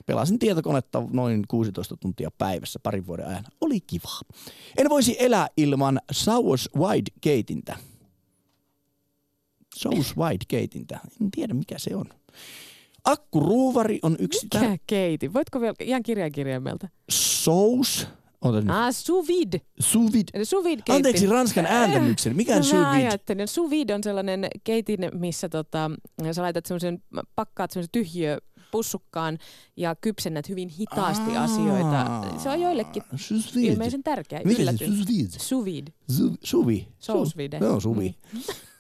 [0.07, 3.45] Pelasin tietokonetta noin 16 tuntia päivässä parin vuoden ajan.
[3.61, 4.21] Oli kiva.
[4.79, 7.77] En voisi elää ilman Sauers Wide Gatintä.
[9.77, 10.99] Sauers Wide Gatintä.
[11.23, 12.05] En tiedä mikä se on.
[13.05, 15.33] Akkuruuvari on yksi Mikä keiti?
[15.33, 16.89] Voitko vielä ihan kirjan kirjaimelta?
[17.11, 18.07] Sous.
[18.41, 18.71] Ota nyt.
[18.71, 19.61] Ah, sous vide.
[19.81, 20.31] Sous vide.
[20.35, 20.93] Eli Sous vide keitti.
[20.93, 22.37] Anteeksi ranskan ääntämyksen.
[22.37, 23.09] Mikä on No, sous vide?
[23.09, 23.49] ajattelin.
[23.49, 25.91] Sous vide on sellainen keitin, missä tota,
[26.33, 27.03] sä laitat semmoisen,
[27.35, 28.39] pakkaat semmoisen tyhjö
[28.71, 29.39] pussukkaan
[29.77, 32.25] ja kypsennät hyvin hitaasti Aa, asioita.
[32.39, 33.73] Se on joillekin Sous vide.
[33.73, 34.39] ilmeisen tärkeä.
[34.45, 34.89] Mikä se Yllätyn.
[34.93, 35.29] sous vide?
[35.39, 35.91] Sous vide.
[36.13, 36.89] Su- Suvi.
[36.99, 37.59] Sous vide.
[37.61, 38.15] Joo, suvi.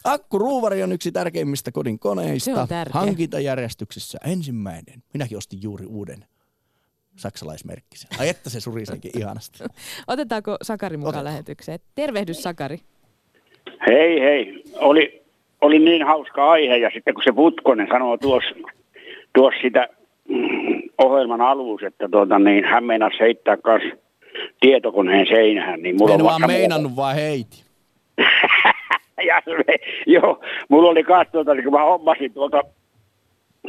[0.05, 2.63] Akkuruuvari on yksi tärkeimmistä kodin Se koneista.
[2.63, 3.01] on tärkeä.
[3.01, 5.03] Hankintajärjestyksessä ensimmäinen.
[5.15, 6.25] Minäkin ostin juuri uuden
[7.17, 8.11] saksalaismerkkisen.
[8.19, 9.59] Ai että se surisenkin ihanasti.
[10.07, 11.25] Otetaanko Sakari mukaan Otetaan.
[11.25, 11.79] lähetykseen?
[11.95, 12.81] Tervehdys Sakari.
[13.87, 15.23] Hei hei, oli,
[15.61, 18.51] oli niin hauska aihe ja sitten kun se Putkonen sanoo tuossa
[19.39, 19.89] tuos sitä
[20.29, 23.83] mm, ohjelman alussa, että tuota, niin, hän meinasi heittää kas
[24.61, 27.65] tietokoneen seinään, niin mulla En on vaan meinannut, vaan heiti.
[29.29, 32.63] ja, se- joo, mulla oli kas tuota, niin kun mä hommasin tuolta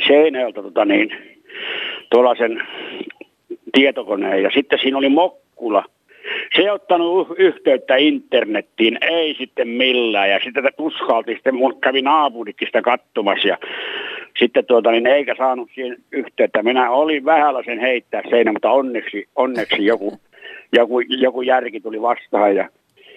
[0.07, 1.09] seinältä tota niin,
[2.11, 2.67] tuollaisen
[3.73, 5.83] tietokoneen ja sitten siinä oli Mokkula.
[6.55, 10.29] Se ottanut yhteyttä internettiin, ei sitten millään.
[10.29, 13.57] Ja sitten tuskalti, sitten mun kävi naapurikin sitä katsomassa ja
[14.39, 16.63] sitten tuota, niin eikä saanut siihen yhteyttä.
[16.63, 20.19] Minä olin vähällä sen heittää seinä, mutta onneksi, onneksi joku,
[20.77, 22.55] joku, joku järki tuli vastaan.
[22.55, 22.69] Ja,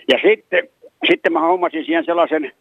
[0.09, 0.69] ja sitten,
[1.11, 2.53] sitten mä hommasin siihen sellaisen,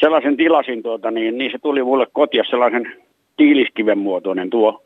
[0.00, 2.92] sellaisen tilasin, tuota, niin, niin se tuli mulle kotia sellaisen
[3.36, 4.82] tiiliskiven muotoinen tuo,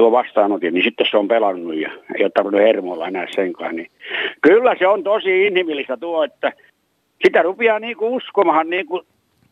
[0.00, 3.76] tuo vastaanotin, niin sitten se on pelannut ja ei ole tarvinnut hermolla enää senkaan.
[3.76, 3.90] Niin.
[4.40, 6.52] Kyllä se on tosi inhimillistä tuo, että
[7.24, 9.02] sitä rupeaa niinku uskomahan niinku,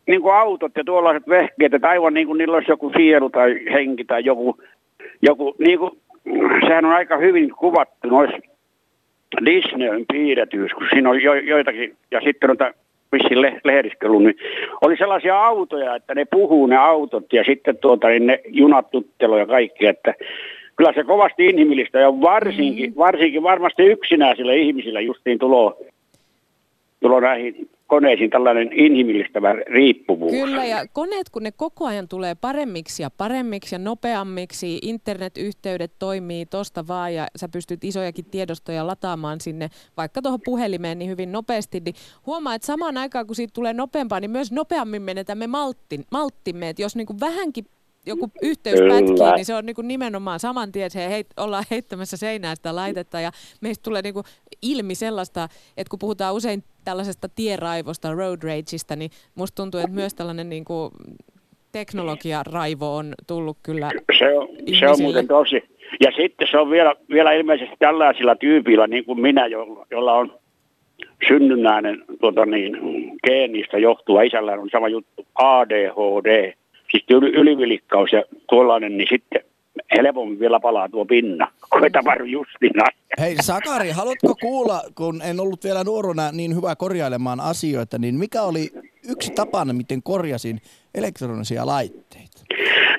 [0.06, 4.04] niinku autot ja tuollaiset vehkeet, että aivan niin kuin niillä olisi joku sielu tai henki
[4.04, 4.58] tai joku,
[5.22, 5.98] joku niinku,
[6.66, 8.38] sehän on aika hyvin kuvattu noissa
[9.44, 12.72] Disneyn piirretyissä, kun siinä on jo, joitakin, ja sitten noita
[13.12, 14.36] vissiin le- lehdiskelun, niin
[14.80, 18.86] oli sellaisia autoja, että ne puhuu ne autot ja sitten tuota, niin ne junat
[19.38, 20.14] ja kaikki, että
[20.76, 22.96] kyllä se kovasti inhimillistä ja varsinkin, mm.
[22.96, 25.78] varsinkin varmasti yksinäisillä ihmisillä justiin tulo,
[27.00, 30.32] tulo näihin koneisiin tällainen inhimillistävä riippuvuus.
[30.32, 36.46] Kyllä, ja koneet kun ne koko ajan tulee paremmiksi ja paremmiksi ja nopeammiksi, internetyhteydet toimii
[36.46, 41.80] tosta vaan ja sä pystyt isojakin tiedostoja lataamaan sinne vaikka tuohon puhelimeen niin hyvin nopeasti,
[41.80, 41.94] niin
[42.26, 46.82] huomaa, että samaan aikaan kun siitä tulee nopeampaa, niin myös nopeammin menetämme malttin, malttimme, että
[46.82, 47.66] jos niin kuin vähänkin
[48.06, 52.16] joku yhteys pätkii, niin se on niin kuin nimenomaan saman tien, että heit, ollaan heittämässä
[52.16, 54.24] seinää sitä laitetta ja meistä tulee niin kuin
[54.62, 60.14] ilmi sellaista, että kun puhutaan usein tällaisesta tieraivosta, road rageista, niin musta tuntuu, että myös
[60.14, 60.90] tällainen niin kuin
[61.72, 64.48] teknologiaraivo on tullut kyllä Se on,
[64.78, 65.62] se on muuten tosi.
[66.00, 70.32] Ja sitten se on vielä, vielä ilmeisesti tällaisilla tyypillä, niin kuin minä, jolla, jolla on
[71.28, 72.76] synnynnäinen tuota niin,
[73.26, 76.52] geenistä johtuva, isällä on sama juttu, ADHD,
[76.90, 79.42] siis ylivilikkaus ja tuollainen, niin sitten
[79.96, 82.84] helpommin vielä palaa tuo pinna, kun ei tapahdu justina.
[83.20, 88.42] Hei Sakari, haluatko kuulla, kun en ollut vielä nuorona niin hyvä korjailemaan asioita, niin mikä
[88.42, 88.68] oli
[89.08, 90.60] yksi tapana, miten korjasin
[90.94, 92.38] elektronisia laitteita?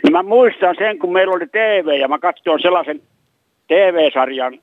[0.03, 3.01] No mä muistan sen, kun meillä oli TV ja mä katsoin sellaisen
[3.67, 4.59] TV-sarjan,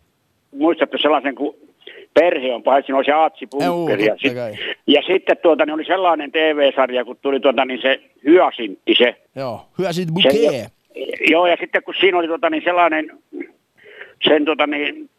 [0.58, 1.54] muistatte sellaisen, kun
[2.14, 4.04] perhe on paitsi olisi Aatsi Bunkkeri.
[4.04, 4.32] Ja, sit,
[4.86, 9.16] ja sitten tuota, niin oli sellainen TV-sarja, kun tuli tuota, niin se Hyasintti se.
[9.36, 10.75] Joo, Hyasintti Bouquet.
[11.30, 13.18] Joo, ja sitten kun siinä oli tuota, niin sellainen,
[14.28, 15.10] sen tuota, niin,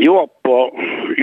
[0.00, 0.72] juoppo,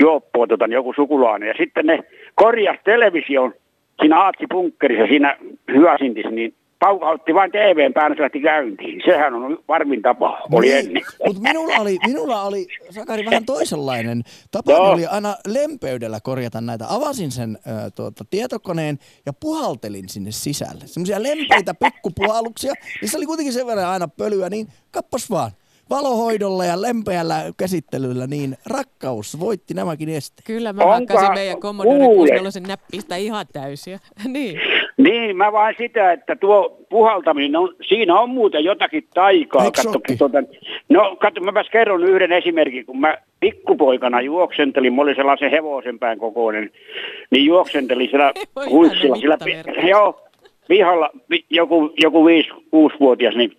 [0.02, 3.54] juoppo tuota, niin joku sukulainen, ja sitten ne korjas television
[4.00, 5.36] siinä Aatsi Punkkerissa, siinä
[5.72, 9.02] Hyasintissä, niin paukautti vain TVn päällä, se lähti käyntiin.
[9.04, 11.02] Sehän on varmin tapa, oli niin, ennen.
[11.26, 14.22] Mutta minulla oli, minulla oli, Sakari, vähän toisenlainen.
[14.50, 16.84] Tapa oli aina lempeydellä korjata näitä.
[16.88, 20.86] Avasin sen äh, tuota, tietokoneen ja puhaltelin sinne sisälle.
[20.86, 25.50] Semmoisia lempeitä pikkupuhalluksia, niin se oli kuitenkin sen verran aina pölyä, niin kappas vaan
[25.90, 30.46] valohoidolla ja lempeällä käsittelyllä, niin rakkaus voitti nämäkin esteet.
[30.46, 33.98] Kyllä mä hakkasin meidän Commodore 64 näppistä ihan täysiä.
[34.24, 34.60] niin.
[35.10, 39.70] Niin, mä vaan sitä, että tuo puhaltaminen, on, siinä on muuten jotakin taikaa.
[39.70, 40.38] Katso, tuota,
[40.88, 46.70] no, katso, mäpäs kerron yhden esimerkin, kun mä pikkupoikana juoksentelin, mä olin sellaisen hevosenpään kokoinen,
[47.30, 48.32] niin juoksentelin siellä
[48.70, 49.38] huissilla, siellä,
[49.90, 50.26] joo,
[50.68, 51.10] pihalla,
[51.50, 53.52] joku, joku 5-6-vuotias, niin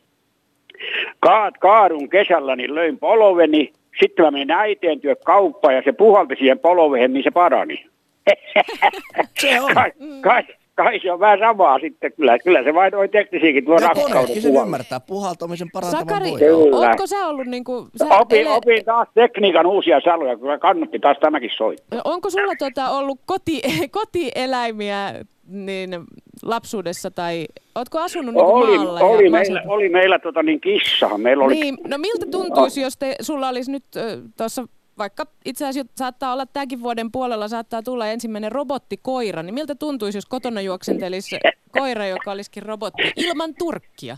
[1.19, 6.35] kaat, kaadun kesällä, niin löin poloveni, sitten mä menin äiteen työ kauppaan ja se puhalti
[6.35, 7.85] siihen polovehen, niin se parani.
[9.41, 9.73] se on.
[9.73, 10.43] Kai, kai,
[10.77, 12.13] kai se on vähän samaa sitten.
[12.13, 16.71] Kyllä, kyllä se vain toi teknisiäkin tuo ja rakkauden sen ymmärtää puhaltamisen parantavan Sakari, voi.
[16.71, 17.87] ootko sä ollut niinku...
[17.95, 18.49] Sä opin, ele...
[18.49, 22.01] opin taas tekniikan uusia saloja, kun kannatti taas tämäkin soittaa.
[22.05, 23.61] Onko sulla tota ollut koti,
[23.99, 25.13] kotieläimiä
[25.47, 25.89] niin
[26.43, 28.99] lapsuudessa tai ootko asunut niin oli, maalla?
[28.99, 31.17] Oli, ja meillä, oli meillä tota niin kissa.
[31.17, 31.53] Meillä oli...
[31.53, 33.83] Niin, no miltä tuntuisi, jos te, sulla olisi nyt
[34.37, 39.75] tuossa vaikka itse asiassa saattaa olla tämänkin vuoden puolella saattaa tulla ensimmäinen robottikoira, niin miltä
[39.75, 41.39] tuntuisi, jos kotona juoksentelisi
[41.71, 44.17] koira, joka olisikin robotti ilman turkkia?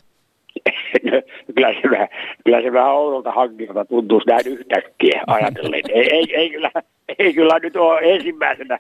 [1.04, 1.22] No,
[1.56, 2.08] kyllä, se vähän,
[2.46, 5.82] kyllä se vähän oudolta hankinnalta tuntuisi näin yhtäkkiä ajatellen.
[5.94, 6.72] ei, ei, ei, kyllä,
[7.20, 8.78] ei kyllä nyt ole ensimmäisenä,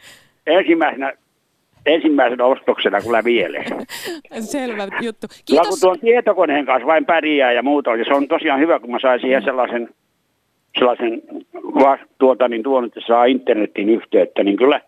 [0.47, 1.13] ensimmäisenä
[1.85, 3.75] ensimmäisenä ostoksena kyllä mielessä.
[4.39, 5.27] Selvä juttu.
[5.27, 5.43] Kiitos.
[5.49, 8.91] Kyllä kun tuon tietokoneen kanssa vain pärjää ja muuta, ja se on tosiaan hyvä, kun
[8.91, 9.89] mä saisin siihen sellaisen
[10.77, 11.21] sellaisen
[12.17, 14.81] tuota, niin tuon, että saa internetin yhteyttä, niin kyllä,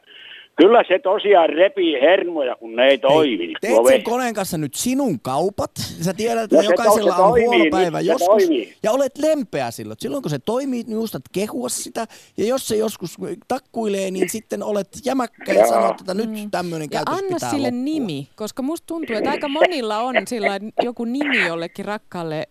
[0.55, 3.53] Kyllä se tosiaan repii hermoja, kun ne ei toimi.
[3.61, 4.03] Teet tuo sen vesi.
[4.03, 5.71] koneen kanssa nyt sinun kaupat.
[6.01, 8.27] Sä tiedät, että No jokaisella se on toimii huono päivä se joskus.
[8.27, 8.73] toimii.
[8.83, 9.97] Ja olet lempeä silloin.
[9.99, 12.05] Silloin kun se toimii, niin muistat kehua sitä.
[12.37, 15.67] Ja jos se joskus takkuilee, niin sitten olet jämäkkä ja Joo.
[15.69, 17.83] sanot, että nyt tämmöinen Ja käytös anna pitää sille loppua.
[17.83, 22.43] nimi, koska musta tuntuu, että aika monilla on sillä joku nimi jollekin rakkaalle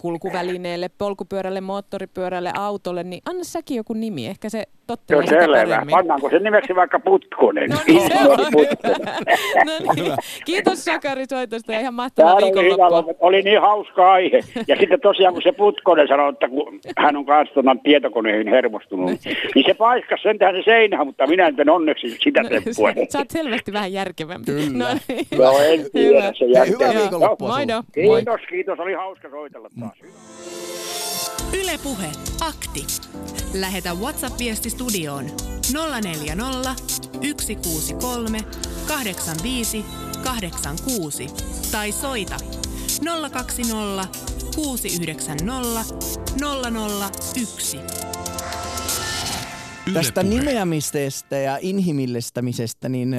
[0.00, 4.26] kulkuvälineelle, polkupyörälle, moottoripyörälle, autolle, niin anna säkin joku nimi.
[4.26, 5.56] Ehkä se tottelee sitä selvä.
[5.56, 5.90] paremmin.
[5.90, 7.70] Pannaanko sen nimeksi vaikka Putkonen?
[7.70, 9.14] No niin, se on Putkonen.
[9.66, 10.12] no niin.
[10.44, 12.90] Kiitos Sakari soitosta ja ihan mahtavaa oli, viikonloppua.
[12.90, 13.16] loppu.
[13.20, 14.40] oli niin hauska aihe.
[14.68, 19.10] Ja sitten tosiaan, kun se Putkonen sanoi, että kun hän on kanssa tuonne tietokoneihin hermostunut,
[19.54, 22.92] niin se paiskasi sentään se seinään, mutta minä en onneksi sitä temppua.
[23.08, 24.52] Sä oot selvästi vähän järkevämpi.
[24.52, 24.84] Kyllä.
[24.84, 25.26] No niin.
[25.38, 26.78] No en tiedä, se jälkeen.
[26.78, 27.48] hyvää viikonloppua.
[27.48, 27.66] Moi.
[27.94, 28.78] Kiitos, kiitos.
[28.78, 29.92] Oli hauska soitella taas.
[31.52, 32.86] Yle Puhe, akti.
[33.54, 35.26] Lähetä WhatsApp-viesti studioon
[36.02, 36.74] 040
[37.40, 38.44] 163
[38.88, 39.84] 85
[40.24, 41.26] 86
[41.72, 42.36] tai soita
[43.30, 44.08] 020
[44.54, 45.94] 690
[47.40, 47.78] 001.
[49.94, 53.16] Tästä nimeämisestä ja inhimillistämisestä, niin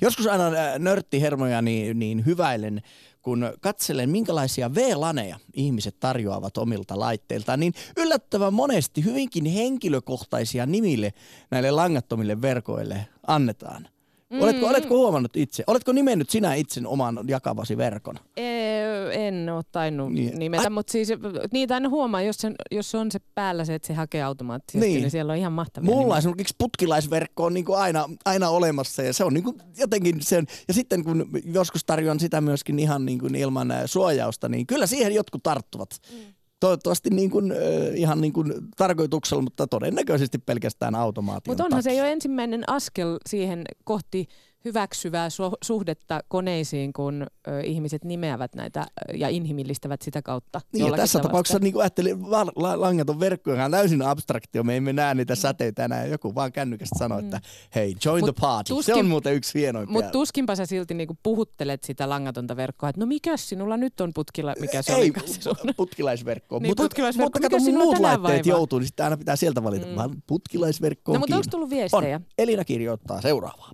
[0.00, 0.44] joskus aina
[0.78, 2.82] nörttihermoja niin, niin hyväilen,
[3.26, 11.12] kun katselen minkälaisia V-laneja ihmiset tarjoavat omilta laitteiltaan, niin yllättävän monesti hyvinkin henkilökohtaisia nimille
[11.50, 13.88] näille langattomille verkoille annetaan.
[14.32, 14.40] Mm.
[14.42, 15.64] Oletko, oletko huomannut itse?
[15.66, 18.14] Oletko nimennyt sinä itsen oman jakavasi verkon?
[18.36, 20.26] Ee, En ole tainnut Niin.
[20.26, 20.38] niin.
[20.38, 21.08] nimetä, mutta siis
[21.52, 24.94] niitä aina huomaa, jos, sen, jos on se päällä se, että se hakee automaattisesti, Niin.
[24.94, 26.18] niin, niin siellä on ihan mahtavia Mulla nimiä.
[26.18, 31.04] esimerkiksi putkilaisverkko on niinku aina, aina olemassa ja se on niinku jotenkin sen, ja sitten
[31.04, 35.90] kun joskus tarjoan sitä myöskin ihan niinku ilman ä, suojausta, niin kyllä siihen jotkut tarttuvat.
[36.12, 36.18] Mm.
[36.60, 37.52] Toivottavasti niin kuin,
[37.94, 42.04] ihan niin kuin tarkoituksella, mutta todennäköisesti pelkästään automaation Mutta onhan se takia.
[42.04, 44.26] jo ensimmäinen askel siihen kohti
[44.66, 50.60] hyväksyvää su- suhdetta koneisiin, kun ö, ihmiset nimeävät näitä ja inhimillistävät sitä kautta.
[50.72, 54.62] Niin, ja tässä tapauksessa niin kuin ajattelin, va- la- langaton verkko on täysin abstraktio.
[54.62, 56.06] Me emme näe niitä säteitä enää.
[56.06, 57.40] Joku vaan kännykästä sanoo, että
[57.74, 58.68] hei, join Mut the party.
[58.68, 59.92] se tuskin- on muuten yksi hienoimpia.
[59.92, 64.10] Mutta tuskinpa sä silti niinku puhuttelet sitä langatonta verkkoa, että no mikäs sinulla nyt on
[64.14, 65.56] putkilla, mikä se ei, se sun.
[65.76, 66.58] putkilaisverkko.
[66.58, 67.26] Niin, mutta, putkilaisverkko.
[67.26, 68.42] Mutta Mikä kato, mun muut laitteet vaivaa?
[68.58, 69.86] joutuu, niin sitten aina pitää sieltä valita.
[69.86, 70.22] Mm.
[70.26, 72.16] Putkilaisverkko on No, mutta onko tullut viestejä?
[72.16, 72.24] On.
[72.38, 73.70] Elina kirjoittaa seuraavaa.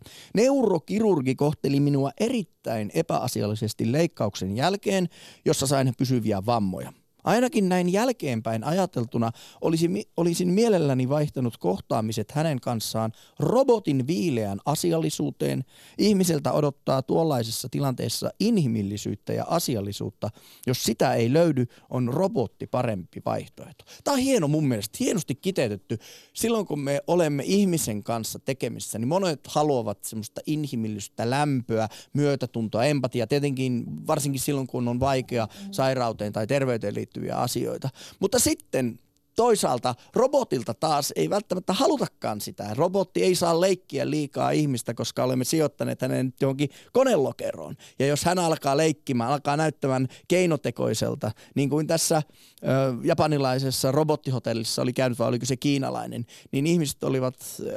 [0.91, 5.09] Neurokirurgi kohteli minua erittäin epäasiallisesti leikkauksen jälkeen,
[5.45, 6.93] jossa sain pysyviä vammoja.
[7.25, 9.31] Ainakin näin jälkeenpäin ajateltuna
[9.61, 15.65] olisin, olisin mielelläni vaihtanut kohtaamiset hänen kanssaan robotin viileän asiallisuuteen.
[15.99, 20.31] Ihmiseltä odottaa tuollaisessa tilanteessa inhimillisyyttä ja asiallisuutta.
[20.67, 23.85] Jos sitä ei löydy, on robotti parempi vaihtoehto.
[24.05, 25.99] Tämä on hieno mun mielestä, hienosti kiteytetty.
[26.33, 33.27] Silloin kun me olemme ihmisen kanssa tekemissä, niin monet haluavat semmoista inhimillistä lämpöä, myötätuntoa, empatiaa.
[33.27, 37.89] Tietenkin varsinkin silloin, kun on vaikea sairauteen tai terveyteen liittyviä asioita.
[38.21, 38.99] Mutta sitten
[39.37, 42.75] toisaalta robotilta taas ei välttämättä halutakaan sitä.
[42.75, 47.77] Robotti ei saa leikkiä liikaa ihmistä, koska olemme sijoittaneet hänen johonkin konelokeroon.
[47.99, 52.23] Ja jos hän alkaa leikkimään, alkaa näyttämään keinotekoiselta, niin kuin tässä
[52.63, 52.69] ö,
[53.03, 57.37] japanilaisessa robottihotellissa oli käynyt, vai oliko se kiinalainen, niin ihmiset olivat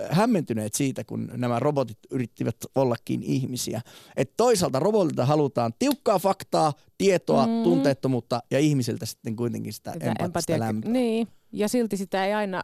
[0.10, 3.82] hämmentyneet siitä, kun nämä robotit yrittivät ollakin ihmisiä.
[4.18, 7.64] Et toisaalta robotilta halutaan tiukkaa faktaa, tietoa, mm.
[7.64, 10.92] tunteettomuutta ja ihmisiltä sitten kuitenkin sitä, Sitä empaattista lämpöä.
[10.92, 12.64] Niin, ja silti sitä ei aina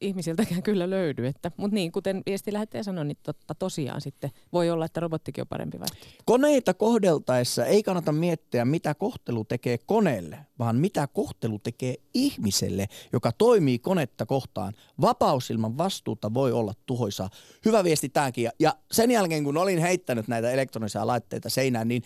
[0.00, 1.26] ihmisiltäkään kyllä löydy.
[1.26, 5.48] Että, mutta niin, kuten viestilähettäjä sanoi, niin totta tosiaan sitten voi olla, että robottikin on
[5.48, 6.22] parempi vaihtoehto.
[6.24, 13.32] Koneita kohdeltaessa ei kannata miettiä, mitä kohtelu tekee koneelle, vaan mitä kohtelu tekee ihmiselle, joka
[13.32, 14.74] toimii konetta kohtaan.
[15.00, 17.28] Vapaus ilman vastuuta voi olla tuhoisa.
[17.64, 18.50] Hyvä viesti tämäkin.
[18.58, 22.02] Ja sen jälkeen, kun olin heittänyt näitä elektronisia laitteita seinään, niin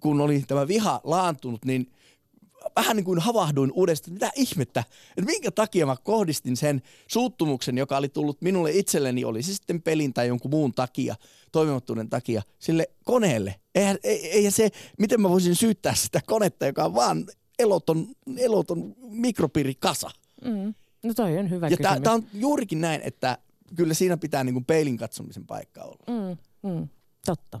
[0.00, 1.92] kun oli tämä viha laantunut, niin
[2.76, 4.84] vähän niin kuin havahduin uudestaan, mitä ihmettä,
[5.16, 9.82] että minkä takia mä kohdistin sen suuttumuksen, joka oli tullut minulle itselleni, oli se sitten
[9.82, 11.16] pelin tai jonkun muun takia,
[11.52, 13.54] toimimattomuuden takia, sille koneelle.
[13.74, 14.68] Eihän, ei, eihän se,
[14.98, 17.26] miten mä voisin syyttää sitä konetta, joka on vaan
[17.58, 20.10] eloton, eloton mikropiirikasa.
[20.44, 20.74] Mm.
[21.02, 22.02] No toi on hyvä Ja kysymys.
[22.02, 23.38] tämä on juurikin näin, että
[23.76, 26.04] kyllä siinä pitää niin kuin peilin katsomisen paikka olla.
[26.08, 26.36] Mm,
[26.70, 26.88] mm,
[27.26, 27.60] totta.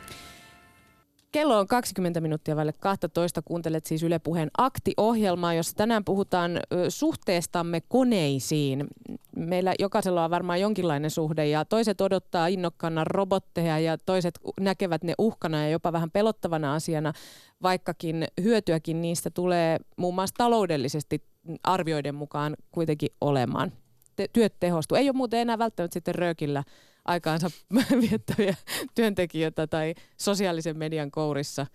[1.31, 3.41] Kello on 20 minuuttia välillä 12.
[3.41, 8.87] Kuuntelet siis Yle Puheen akti-ohjelmaa, jossa tänään puhutaan suhteestamme koneisiin.
[9.35, 15.13] Meillä jokaisella on varmaan jonkinlainen suhde ja toiset odottaa innokkaana robotteja ja toiset näkevät ne
[15.17, 17.13] uhkana ja jopa vähän pelottavana asiana,
[17.61, 21.23] vaikkakin hyötyäkin niistä tulee muun muassa taloudellisesti
[21.63, 23.71] arvioiden mukaan kuitenkin olemaan.
[24.15, 24.97] Te- työt tehostuu.
[24.97, 26.63] Ei ole muuten enää välttämättä sitten röökillä
[27.05, 27.51] aikaansa
[28.09, 28.55] viettäviä
[28.95, 31.65] työntekijöitä tai sosiaalisen median kourissa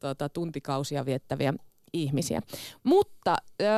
[0.00, 1.54] tuota, tuntikausia viettäviä
[1.92, 2.40] ihmisiä.
[2.84, 3.68] Mutta öö,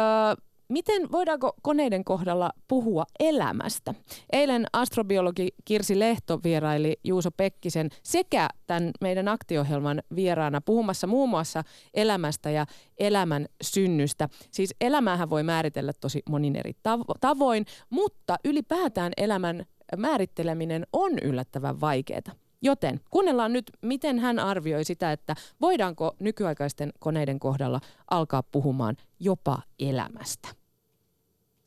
[0.72, 3.94] miten voidaanko koneiden kohdalla puhua elämästä?
[4.32, 11.64] Eilen astrobiologi Kirsi Lehto vieraili Juuso Pekkisen sekä tämän meidän aktiohjelman vieraana puhumassa muun muassa
[11.94, 12.66] elämästä ja
[12.98, 14.28] elämän synnystä.
[14.50, 16.72] Siis elämähän voi määritellä tosi monin eri
[17.20, 19.66] tavoin, mutta ylipäätään elämän
[19.97, 22.43] määritteleminen on yllättävän vaikeaa.
[22.62, 27.80] Joten kuunnellaan nyt, miten hän arvioi sitä, että voidaanko nykyaikaisten koneiden kohdalla
[28.11, 30.49] alkaa puhumaan jopa elämästä.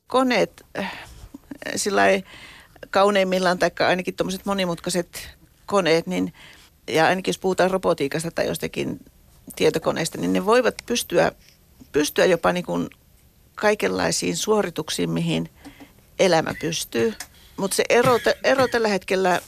[0.07, 0.93] Koneet äh,
[1.75, 2.01] sillä
[2.89, 5.29] kauneimmillaan, tai ainakin tuommoiset monimutkaiset
[5.65, 6.33] koneet, niin,
[6.87, 8.99] ja ainakin jos puhutaan robotiikasta tai jostakin
[9.55, 11.31] tietokoneista, niin ne voivat pystyä,
[11.91, 12.89] pystyä jopa niin kuin
[13.55, 15.49] kaikenlaisiin suorituksiin, mihin
[16.19, 17.13] elämä pystyy–
[17.57, 19.41] mutta se ero, ero tällä hetkellä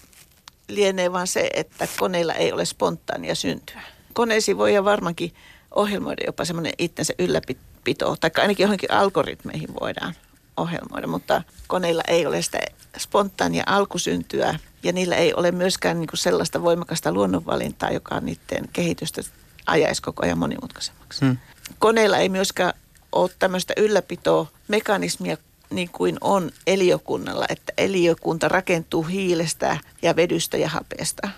[0.68, 3.82] lienee vaan se, että koneilla ei ole spontaania syntyä.
[4.14, 5.34] Koneisiin voi varmaankin
[5.76, 10.14] ohjelmoida jopa semmoinen itsensä ylläpito, tai ainakin johonkin algoritmeihin voidaan
[10.58, 12.60] ohjelmoida, mutta koneilla ei ole sitä
[12.98, 18.70] spontaania alkusyntyä ja niillä ei ole myöskään niin kuin sellaista voimakasta luonnonvalintaa, joka on niiden
[18.74, 19.22] kehitystä
[19.66, 21.26] ajaisi koko ajan monimutkaisemmaksi.
[21.26, 21.38] Hmm.
[21.80, 22.74] Koneilla ei myöskään
[23.12, 25.38] ole tämmöistä ylläpitoa mekanismia
[25.70, 31.30] niin kuin on eliökunnalla, että eliökunta rakentuu hiilestä ja vedystä ja hapeesta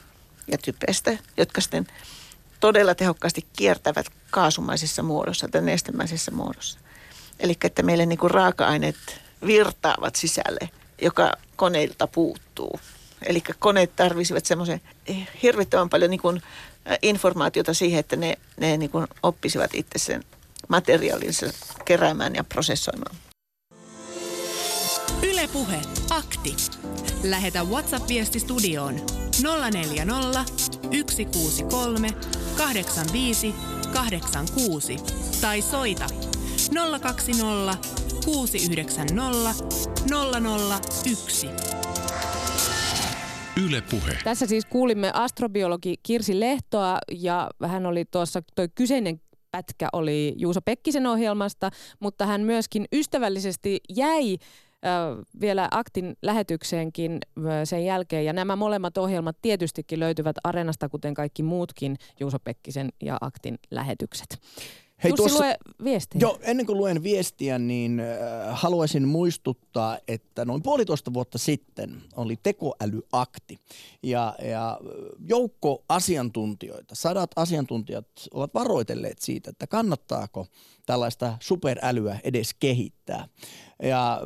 [0.52, 1.88] ja typestä, jotka sitten
[2.60, 6.80] todella tehokkaasti kiertävät kaasumaisessa muodossa tai nestemäisessä muodossa.
[7.40, 10.70] Eli että meille niin kuin raaka-aineet virtaavat sisälle,
[11.02, 12.80] joka koneilta puuttuu.
[13.26, 14.82] Eli koneet tarvisivat semmoisen
[15.44, 16.42] hirvittävän paljon niin kuin
[17.02, 20.24] informaatiota siihen, että ne, ne niin kuin oppisivat itse sen
[20.68, 21.46] materiaalinsa
[21.86, 23.16] keräämään ja prosessoimaan.
[25.24, 26.56] Ylepuhe akti.
[27.24, 28.96] Lähetä WhatsApp-viesti studioon
[29.72, 30.46] 040
[31.08, 32.10] 163
[32.58, 33.56] 85
[33.94, 34.96] 86
[35.42, 36.08] tai soita
[37.02, 37.78] 020
[38.26, 39.54] 690
[41.12, 41.48] 001.
[43.66, 44.18] Yle Puhe.
[44.24, 50.62] Tässä siis kuulimme astrobiologi Kirsi Lehtoa ja hän oli tuossa, toi kyseinen pätkä oli Juuso
[50.62, 54.38] Pekkisen ohjelmasta, mutta hän myöskin ystävällisesti jäi
[55.42, 57.20] vielä Aktin lähetykseenkin
[57.64, 58.26] sen jälkeen.
[58.26, 64.40] Ja nämä molemmat ohjelmat tietystikin löytyvät Areenasta, kuten kaikki muutkin Juuso Pekkisen ja Aktin lähetykset.
[65.04, 66.20] Hei, Jussi, tuossa, lue viestiä.
[66.22, 68.08] Joo, ennen kuin luen viestiä, niin äh,
[68.50, 73.60] haluaisin muistuttaa, että noin puolitoista vuotta sitten oli tekoälyakti.
[74.04, 74.80] Ja, ja
[75.28, 80.48] joukko asiantuntijoita, sadat asiantuntijat ovat varoitelleet siitä, että kannattaako
[80.86, 83.28] tällaista superälyä edes kehittää.
[83.84, 84.22] Ja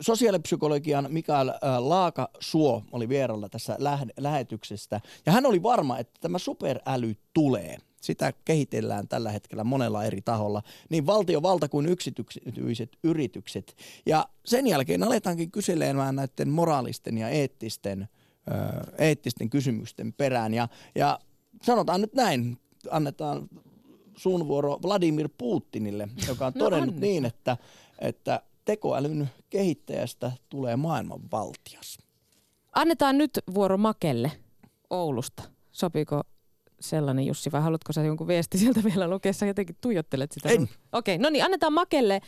[0.00, 3.76] sosiaalipsykologian Mikael Laaka-Suo oli vieralla tässä
[4.16, 5.00] lähetyksestä.
[5.26, 10.62] Ja hän oli varma, että tämä superäly tulee– sitä kehitellään tällä hetkellä monella eri taholla,
[10.90, 13.76] niin valtiovalta kuin yksityiset yritykset.
[14.06, 18.08] Ja sen jälkeen aletaankin kyselemään näiden moraalisten ja eettisten,
[18.50, 18.54] ö,
[18.98, 20.54] eettisten kysymysten perään.
[20.54, 21.18] Ja, ja
[21.62, 22.58] sanotaan nyt näin,
[22.90, 23.48] annetaan
[24.16, 27.56] suun vuoro Vladimir Putinille, joka on no todennut no, niin, että,
[27.98, 31.98] että tekoälyn kehittäjästä tulee maailman valtias.
[32.72, 34.32] Annetaan nyt vuoro Makelle
[34.90, 35.42] Oulusta.
[35.72, 36.22] Sopiiko
[36.80, 39.32] sellainen, Jussi, vai haluatko sä jonkun viesti sieltä vielä lukea?
[39.32, 40.48] Sä jotenkin tuijottelet sitä.
[40.48, 42.20] Okei, okay, no niin, annetaan Makelle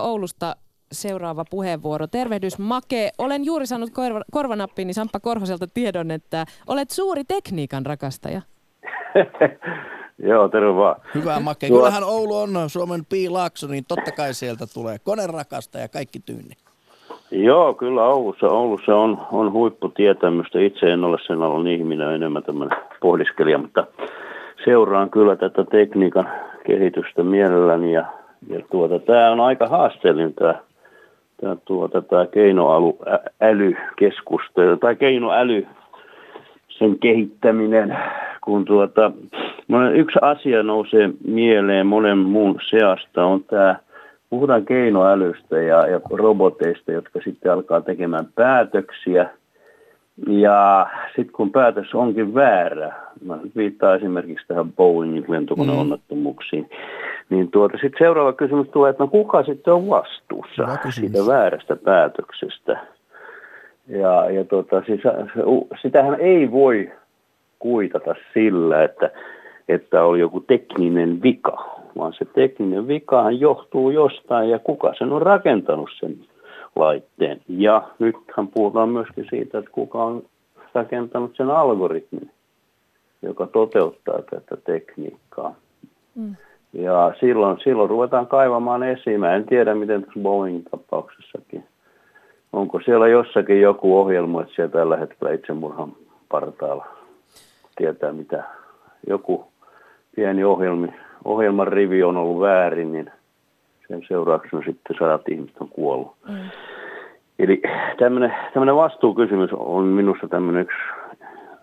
[0.00, 0.56] Oulusta
[0.92, 2.06] seuraava puheenvuoro.
[2.06, 3.10] Tervehdys Make.
[3.18, 8.42] Olen juuri saanut korva, korvanappiini Samppa Korhoselta tiedon, että olet suuri tekniikan rakastaja.
[10.18, 10.96] Joo, terve vaan.
[11.14, 11.68] Hyvä Make.
[11.68, 16.54] Kyllähän Oulu on Suomen piilaakso, niin totta kai sieltä tulee konerakasta ja kaikki tyynni.
[17.30, 20.60] Joo, kyllä Oulussa, Oulussa on, on huipputietämystä.
[20.60, 23.86] Itse en ole sen alun ihminen, enemmän tämmöinen pohdiskelija, mutta
[24.64, 26.28] seuraan kyllä tätä tekniikan
[26.66, 27.92] kehitystä mielelläni.
[27.92, 28.04] Ja,
[28.48, 30.54] ja tuota, tämä on aika haasteellinen tämä,
[31.40, 35.66] tämä, tuota, tämä keinoälykeskustelu tai keinoäly,
[36.78, 37.98] sen kehittäminen,
[38.44, 39.12] kun tuota,
[39.94, 43.76] yksi asia nousee mieleen monen muun seasta on tämä
[44.30, 49.30] puhutaan keinoälystä ja, ja roboteista, jotka sitten alkaa tekemään päätöksiä
[50.26, 57.36] Ja sitten kun päätös onkin väärä, mä viittaan esimerkiksi tähän Boeingin lentokoneonnettomuuksiin, mm.
[57.36, 62.80] niin tuota, sitten seuraava kysymys tulee, että no kuka sitten on vastuussa siitä väärästä päätöksestä.
[63.88, 65.00] Ja, ja tuota, siis,
[65.82, 66.92] sitähän ei voi
[67.58, 69.10] kuitata sillä, että,
[69.68, 75.22] että oli joku tekninen vika, vaan se tekninen vikahan johtuu jostain ja kuka sen on
[75.22, 76.16] rakentanut sen
[76.76, 77.40] laitteen.
[77.48, 80.22] Ja nythän puhutaan myöskin siitä, että kuka on
[80.74, 82.30] rakentanut sen algoritmin,
[83.22, 85.54] joka toteuttaa tätä tekniikkaa.
[86.14, 86.36] Mm.
[86.72, 89.20] Ja silloin, silloin ruvetaan kaivamaan esiin.
[89.20, 91.64] Mä en tiedä, miten tässä Boeing-tapauksessakin.
[92.52, 95.92] Onko siellä jossakin joku ohjelma, että siellä tällä hetkellä itsemurhan
[96.28, 96.86] partaalla
[97.76, 98.44] tietää, mitä
[99.06, 99.46] joku
[100.16, 100.88] pieni ohjelmi,
[101.24, 103.10] ohjelman rivi on ollut väärin, niin
[103.88, 106.16] sen seurauksena sitten sadat ihmiset on kuollut.
[106.28, 106.50] Mm.
[107.38, 107.62] Eli
[107.98, 110.76] tämmöinen vastuukysymys on minusta tämmöinen yksi,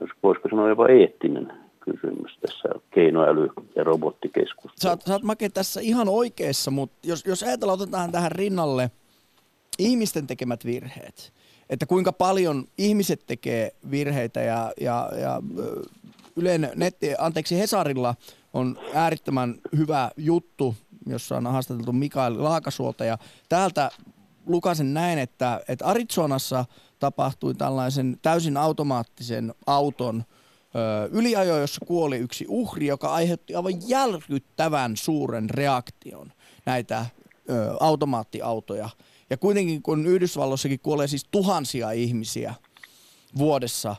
[0.02, 4.82] jos voisiko sanoa jopa eettinen kysymys tässä keinoäly- ja robottikeskustelussa.
[4.82, 8.92] Sä oot, sä oot Make tässä ihan oikeassa, mutta jos, jos ajatellaan, otetaan tähän rinnalle
[9.80, 11.34] ihmisten tekemät virheet,
[11.70, 15.42] että kuinka paljon ihmiset tekee virheitä ja, ja, ja
[16.36, 18.16] Ylen netti, anteeksi Hesarilla
[18.54, 23.18] on äärittömän hyvä juttu, jossa on haastateltu Mikael Laakasuolta ja
[23.50, 23.92] täältä
[24.46, 26.66] lukasen näin, että, että Arizonassa
[27.00, 30.24] tapahtui tällaisen täysin automaattisen auton
[30.76, 36.32] ö, yliajo, jossa kuoli yksi uhri, joka aiheutti aivan järkyttävän suuren reaktion
[36.66, 37.06] näitä
[37.50, 38.90] ö, automaattiautoja.
[39.30, 42.54] Ja kuitenkin kun Yhdysvalloissakin kuolee siis tuhansia ihmisiä
[43.38, 43.96] vuodessa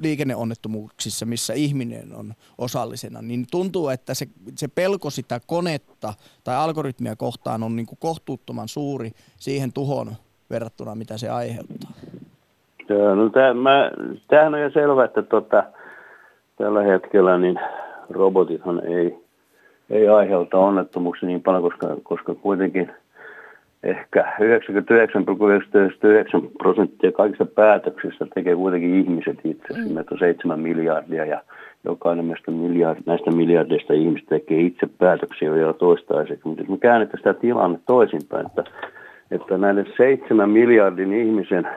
[0.00, 6.14] liikenneonnettomuuksissa, missä ihminen on osallisena, niin tuntuu, että se, se pelko sitä konetta
[6.44, 10.08] tai algoritmia kohtaan on niin kuin kohtuuttoman suuri siihen tuhoon
[10.50, 11.90] verrattuna, mitä se aiheuttaa.
[12.88, 13.90] Joo, no tämä, mä,
[14.28, 15.64] tämähän on jo selvä, että tota,
[16.58, 17.60] tällä hetkellä niin
[18.10, 19.18] robotithan ei,
[19.90, 22.92] ei aiheuta onnettomuuksia niin paljon, koska, koska kuitenkin–
[23.82, 24.46] ehkä 99,99
[26.58, 29.74] prosenttia kaikista päätöksistä tekee kuitenkin ihmiset itse.
[29.74, 29.94] Mm.
[29.94, 31.42] Meitä on 7 miljardia ja
[31.84, 36.48] jokainen näistä, miljard, näistä miljardeista ihmistä tekee itse päätöksiä vielä toistaiseksi.
[36.48, 38.64] Mutta jos me käännetään sitä tilanne toisinpäin, että,
[39.30, 41.68] että näiden 7 miljardin ihmisen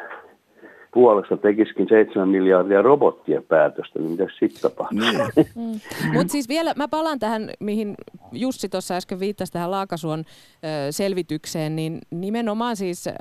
[0.94, 5.00] puolesta tekisikin 7 miljardia robottien päätöstä, niin mitä sitten tapahtuu?
[5.00, 5.22] Niin.
[5.56, 5.80] Mm.
[6.14, 7.96] Mutta siis vielä, mä palaan tähän, mihin
[8.32, 13.12] Jussi tuossa äsken viittasi tähän Laakasuon ö, selvitykseen, niin nimenomaan siis ö,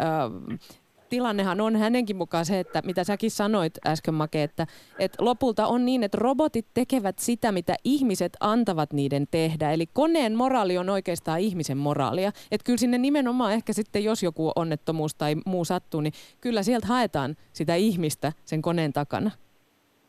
[1.10, 4.66] tilannehan on hänenkin mukaan se, että mitä säkin sanoit äsken Make, että,
[4.98, 9.70] että lopulta on niin, että robotit tekevät sitä, mitä ihmiset antavat niiden tehdä.
[9.70, 12.28] Eli koneen moraali on oikeastaan ihmisen moraalia.
[12.52, 16.86] Että kyllä sinne nimenomaan ehkä sitten, jos joku onnettomuus tai muu sattuu, niin kyllä sieltä
[16.86, 19.30] haetaan sitä ihmistä sen koneen takana.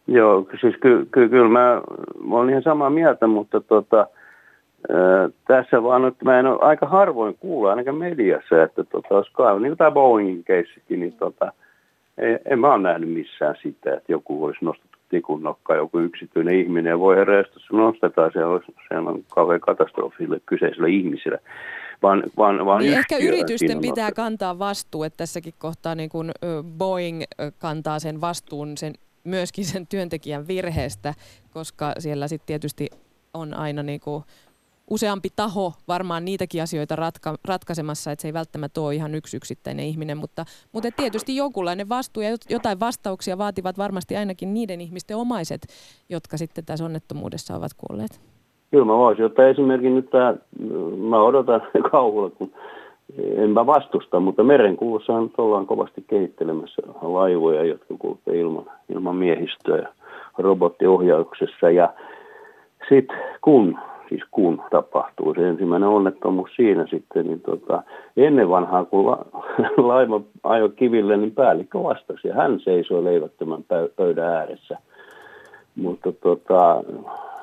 [0.07, 1.81] Joo, siis ky- ky- kyllä mä,
[2.27, 4.07] mä olen ihan samaa mieltä, mutta tota,
[5.47, 9.59] tässä vaan nyt mä en ole aika harvoin kuulla ainakaan mediassa, että tota, olisi kaivu,
[9.59, 11.53] niin kuin tämä Boeingin keissikin, niin tota,
[12.17, 16.55] en, en mä ole nähnyt missään sitä, että joku olisi nostettu tikun nokkaan, joku yksityinen
[16.55, 21.39] ihminen, ja voi herra, jos se nostetaan, se on, se on kauhean katastrofille kyseiselle ihmiselle.
[22.03, 24.21] Vaan, vaan, vaan niin ehkä yritysten pitää nostettu.
[24.21, 26.31] kantaa vastuu, että tässäkin kohtaa niin kun
[26.77, 27.21] Boeing
[27.57, 31.13] kantaa sen vastuun sen myöskin sen työntekijän virheestä,
[31.53, 32.89] koska siellä sitten tietysti
[33.33, 34.23] on aina niin kuin
[34.91, 39.85] useampi taho varmaan niitäkin asioita ratka- ratkaisemassa, että se ei välttämättä ole ihan yksi yksittäinen
[39.85, 45.61] ihminen, mutta, mutta tietysti jonkunlainen vastuu ja jotain vastauksia vaativat varmasti ainakin niiden ihmisten omaiset,
[46.09, 48.21] jotka sitten tässä onnettomuudessa ovat kuolleet.
[48.71, 50.35] Kyllä mä voisin ottaa esimerkin nyt tämä,
[51.09, 51.61] mä odotan
[51.91, 52.51] kauhulla, kun
[53.35, 59.93] enpä vastusta, mutta merenkulussahan nyt ollaan kovasti kehittelemässä laivoja, jotka kulkevat ilman, ilman miehistöä
[60.37, 61.93] robottiohjauksessa ja
[62.89, 63.77] sitten kun
[64.11, 67.83] siis kun tapahtuu se ensimmäinen onnettomuus siinä sitten, niin tota,
[68.17, 69.25] ennen vanhaa kun la,
[69.91, 73.63] laiva ajoi kiville, niin päällikkö vastasi ja hän seisoi leivättömän
[73.95, 74.77] pöydän ääressä.
[75.75, 76.83] Mutta tota,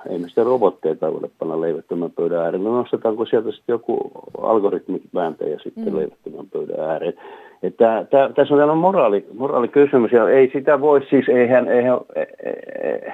[0.09, 2.65] ei me sitä robotteita voida panna leivättömän pöydän ääreen.
[2.65, 4.11] No nostetaanko sieltä sitten joku
[4.43, 5.97] algoritmi vääntäjä sitten mm.
[5.97, 7.15] leivättömän pöydän ääreen.
[7.63, 12.21] Että tää, tässä on tällainen moraali, moraalikysymys ja ei sitä voi siis, eihän, eihän e,
[12.21, 12.51] e,
[12.89, 13.13] e,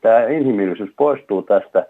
[0.00, 1.86] tämä inhimillisyys poistuu tästä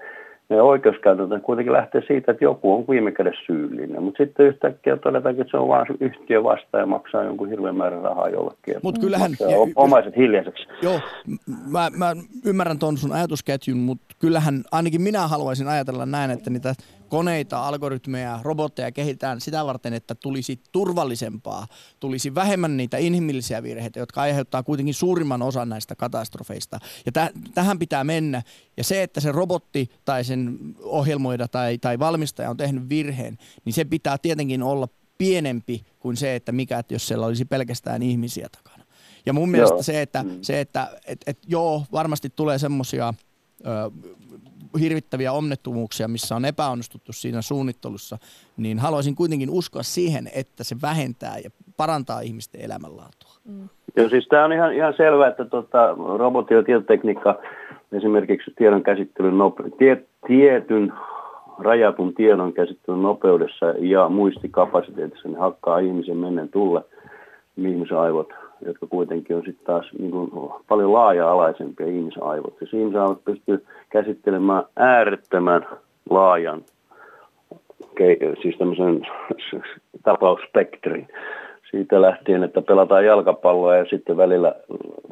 [0.51, 4.03] ne oikeuskäytäntö kuitenkin lähtee siitä, että joku on viime kädessä syyllinen.
[4.03, 8.03] Mutta sitten yhtäkkiä todetaankin, että se on vain yhtiö vastaan ja maksaa jonkun hirveän määrän
[8.03, 8.75] rahaa jollekin.
[8.83, 9.31] Mutta kyllähän...
[9.41, 9.47] Ja,
[9.77, 10.67] omaiset hiljaiseksi.
[10.83, 11.01] Joo,
[11.71, 12.13] mä, mä
[12.47, 16.75] ymmärrän tuon sun ajatusketjun, mutta kyllähän ainakin minä haluaisin ajatella näin, että niitä
[17.11, 21.67] koneita, algoritmeja, robotteja kehitetään sitä varten, että tulisi turvallisempaa,
[22.01, 26.79] tulisi vähemmän niitä inhimillisiä virheitä, jotka aiheuttaa kuitenkin suurimman osan näistä katastrofeista.
[27.07, 28.43] Ja täh- tähän pitää mennä.
[28.77, 33.73] Ja se, että se robotti tai sen ohjelmoida tai, tai valmistaja on tehnyt virheen, niin
[33.73, 34.89] se pitää tietenkin olla
[35.19, 38.85] pienempi kuin se, että mikä, että jos siellä olisi pelkästään ihmisiä takana.
[39.27, 39.83] Ja mun mielestä joo.
[39.83, 40.39] se, että, mm.
[40.43, 43.15] se, että et, et, joo, varmasti tulee semmoisia
[44.81, 48.19] hirvittäviä onnettomuuksia, missä on epäonnistuttu siinä suunnittelussa,
[48.57, 53.31] niin haluaisin kuitenkin uskoa siihen, että se vähentää ja parantaa ihmisten elämänlaatua.
[53.45, 53.69] Mm.
[53.97, 57.39] Joo, siis tämä on ihan, ihan selvää, että tota, robotti ja tietotekniikka,
[57.93, 60.93] esimerkiksi tiedon käsittelyn nope- tie, tietyn
[61.59, 66.85] rajatun tiedon käsittelyn nopeudessa ja muistikapasiteetissa, niin hakkaa ihmisen mennen tulle
[67.57, 68.29] ihmisen aivot
[68.67, 70.31] jotka kuitenkin on sitten taas niin kuin
[70.69, 72.55] paljon laaja-alaisempia ihmisaivot.
[72.59, 75.67] Siis ihmisaivot pystyy käsittelemään äärettömän
[76.11, 76.63] laajan,
[78.43, 79.07] siis tämmöisen
[80.03, 81.09] tapausspektrin.
[81.71, 84.55] Siitä lähtien, että pelataan jalkapalloa ja sitten välillä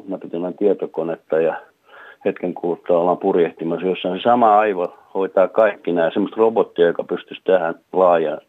[0.07, 1.61] näpytellään tietokonetta ja
[2.25, 4.17] hetken kuluttua ollaan purjehtimassa jossain.
[4.17, 6.11] Se sama aivo hoitaa kaikki nämä.
[6.11, 8.41] Semmoista robottia, joka pystyisi tähän laajaan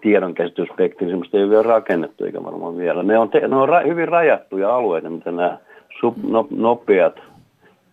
[0.00, 3.02] tiedonkäsitysspektri, semmoista ei ole vielä rakennettu eikä varmaan vielä.
[3.02, 5.58] Ne on, te, ne on ra, hyvin rajattuja alueita, mitä nämä
[6.00, 7.14] sub, no, nopeat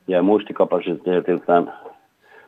[0.07, 1.73] ja muistikapasiteetiltaan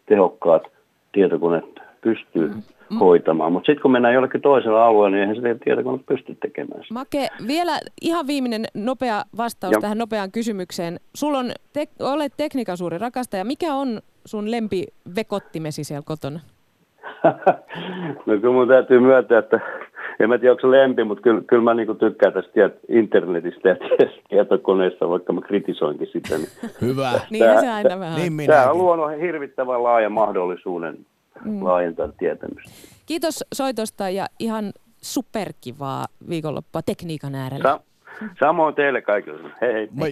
[0.06, 0.64] tehokkaat
[1.12, 2.98] tietokoneet pystyy mm.
[3.00, 3.52] hoitamaan.
[3.52, 6.94] Mutta sitten kun mennään jollekin toisella alueella, niin eihän sitä tietokone pysty tekemään sitä.
[6.94, 9.82] Make, vielä ihan viimeinen nopea vastaus ja.
[9.82, 11.00] tähän nopeaan kysymykseen.
[11.16, 13.46] Sulla on, te, olet tekniikan suuri rakastaja.
[13.46, 16.40] Mikä on sun lempivekottimesi siellä kotona?
[18.26, 19.60] No kyllä mun täytyy myöntää, että
[20.20, 23.76] en mä tiedä, onko se lempi, mutta kyllä, kyllä mä niin tykkään tästä internetistä ja
[24.30, 26.38] tietokoneesta, vaikka mä kritisoinkin sitä.
[26.38, 26.50] Niin
[26.82, 27.12] Hyvä.
[27.30, 28.16] niin se aina vähän.
[28.16, 30.98] Niin tämä on luonut hirvittävän laajan mahdollisuuden
[31.46, 31.64] mm.
[31.64, 32.72] laajentaa tietämystä.
[33.06, 34.72] Kiitos soitosta ja ihan
[35.02, 37.64] superkivaa viikonloppua tekniikan äärellä.
[37.64, 37.80] Sa-
[38.40, 39.50] samoin teille kaikille.
[39.62, 39.88] Hei hei.
[39.92, 40.12] Moi.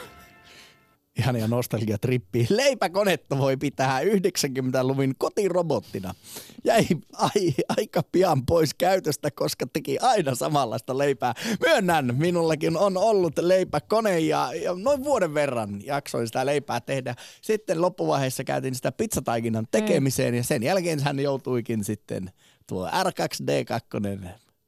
[1.19, 2.47] ihania nostalgiatrippi.
[2.49, 6.15] Leipäkonetta voi pitää 90-luvun kotirobottina.
[6.63, 11.33] Jäi ai, aika pian pois käytöstä, koska teki aina samanlaista leipää.
[11.59, 17.15] Myönnän, minullakin on ollut leipäkone ja, ja noin vuoden verran jaksoin sitä leipää tehdä.
[17.41, 22.31] Sitten loppuvaiheessa käytin sitä pizzataikinan tekemiseen ja sen jälkeen hän joutuikin sitten
[22.67, 24.27] tuo R2D2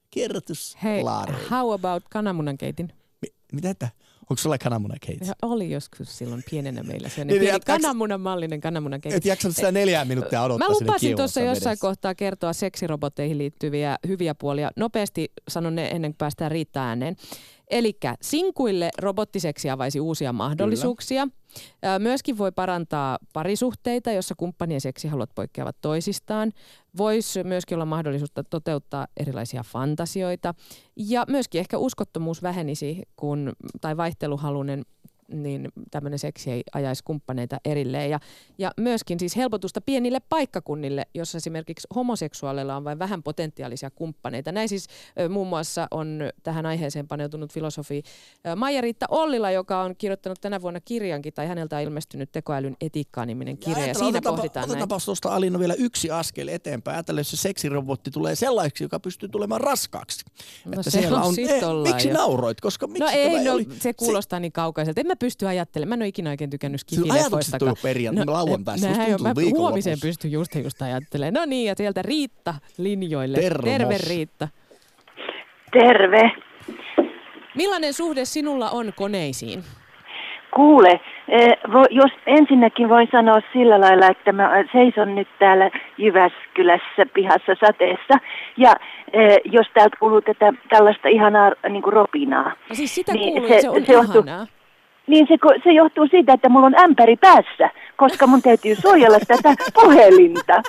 [0.09, 1.03] kierrätys Hei,
[1.49, 2.93] how about kananmunankeitin?
[3.21, 3.89] Mi- mitä että?
[4.29, 5.31] Onko sulla kananmunakeitsi?
[5.41, 9.17] Oli joskus silloin pienenä meillä se niin, pieni kananmunan mallinen kananmunakeitsi.
[9.17, 14.35] Et jaksanut sitä neljää minuuttia odottaa Mä lupasin tuossa jossain kohtaa kertoa seksirobotteihin liittyviä hyviä
[14.35, 14.71] puolia.
[14.75, 17.15] Nopeasti sanon ne ennen kuin päästään riittää ääneen.
[17.73, 21.27] Eli sinkuille robottiseksi avaisi uusia mahdollisuuksia.
[21.27, 21.99] Kyllä.
[21.99, 26.51] Myöskin voi parantaa parisuhteita, jossa kumppanien seksihalut poikkeavat toisistaan.
[26.97, 30.53] Voisi myöskin olla mahdollisuutta toteuttaa erilaisia fantasioita.
[30.95, 33.51] Ja myöskin ehkä uskottomuus vähenisi, kun,
[33.81, 34.83] tai vaihteluhalunen
[35.27, 38.09] niin tämmöinen seksi ei ajaisi kumppaneita erilleen.
[38.09, 38.19] Ja,
[38.57, 44.51] ja myöskin siis helpotusta pienille paikkakunnille, jossa esimerkiksi homoseksuaaleilla on vain vähän potentiaalisia kumppaneita.
[44.51, 44.87] Näin siis
[45.19, 48.03] ö, muun muassa on tähän aiheeseen paneutunut filosofi
[48.55, 53.79] Maija-Riitta Ollila, joka on kirjoittanut tänä vuonna kirjankin, tai häneltä on ilmestynyt tekoälyn etiikkaa-niminen kirja,
[53.79, 55.05] ja, ja siinä otetaanpa, pohditaan otetaanpa näin.
[55.05, 56.95] tuosta Alina vielä yksi askel eteenpäin.
[56.95, 60.25] Ajatellen, jos se seksirobotti tulee sellaiseksi, joka pystyy tulemaan raskaaksi.
[60.65, 62.13] No että se siellä on, on eh, miksi jo.
[62.13, 62.61] nauroit?
[62.61, 63.67] Koska miksi no ei, no, oli?
[63.79, 64.41] se kuulostaa se...
[64.41, 65.01] niin kaukaiselta.
[65.01, 65.89] En mä pysty ajattelemaan.
[65.89, 67.57] Mä en ole ikinä oikein tykännyt skifileffoista.
[67.61, 68.87] Ajatukset perjantai, no, lauantaista.
[69.23, 71.33] Mä huomiseen pystyn just just ajattelemaan.
[71.33, 73.37] No niin, ja sieltä Riitta linjoille.
[73.37, 73.63] Termos.
[73.63, 74.47] Terve Riitta.
[75.71, 76.31] Terve.
[77.55, 79.63] Millainen suhde sinulla on koneisiin?
[80.55, 81.57] Kuule, eh,
[81.89, 88.13] jos ensinnäkin voin sanoa sillä lailla, että mä seison nyt täällä Jyväskylässä pihassa sateessa.
[88.57, 88.75] Ja
[89.13, 92.51] eh, jos täältä kuuluu tätä tällaista ihanaa niin kuin ropinaa.
[92.69, 94.03] No siis sitä niin kuuluu se, se on se ihanaa.
[94.03, 94.62] Johtuu,
[95.07, 99.55] niin se, se johtuu siitä, että mulla on ämpäri päässä, koska mun täytyy suojella tätä
[99.73, 100.61] puhelinta.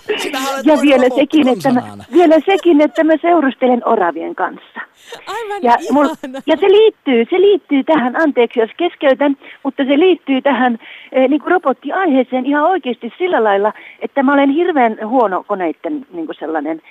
[0.64, 1.82] Ja vielä sekin, että mä,
[2.12, 4.80] vielä sekin, että mä seurustelen oravien kanssa.
[5.26, 6.08] Aivan ja, mul,
[6.46, 10.78] ja se liittyy, se liittyy tähän, anteeksi jos keskeytän, mutta se liittyy tähän
[11.12, 16.26] eh, niin kuin robottiaiheeseen ihan oikeasti sillä lailla, että mä olen hirveän huono koneiden niin
[16.26, 16.82] kuin sellainen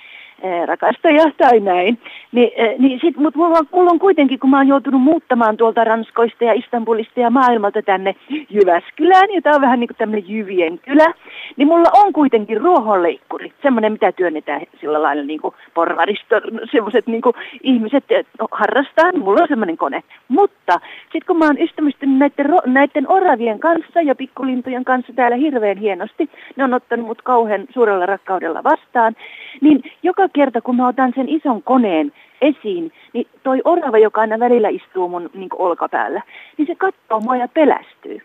[0.66, 1.98] rakastaja tai näin.
[2.32, 5.84] Ni, niin sit, mut mulla, on, mulla on kuitenkin, kun mä oon joutunut muuttamaan tuolta
[5.84, 8.14] Ranskoista ja Istanbulista ja maailmalta tänne
[8.50, 11.14] Jyväskylään, ja tää on vähän niin kuin tämmöinen jyvien kylä,
[11.56, 16.40] niin mulla on kuitenkin ruohonleikkuri, semmoinen mitä työnnetään sillä lailla niin kuin porvarista,
[16.72, 18.04] semmoiset niin kuin ihmiset
[18.38, 20.02] no, harrastaa, niin mulla on semmoinen kone.
[20.28, 25.78] Mutta sitten kun mä oon ystävystynyt näiden, näiden oravien kanssa ja pikkulintujen kanssa täällä hirveän
[25.78, 29.16] hienosti, ne on ottanut mut kauhean suurella rakkaudella vastaan,
[29.60, 34.38] niin joka kerta kun mä otan sen ison koneen esiin, niin toi orava, joka aina
[34.38, 36.22] välillä istuu mun niin olkapäällä,
[36.58, 38.18] niin se katsoo mua ja pelästyy.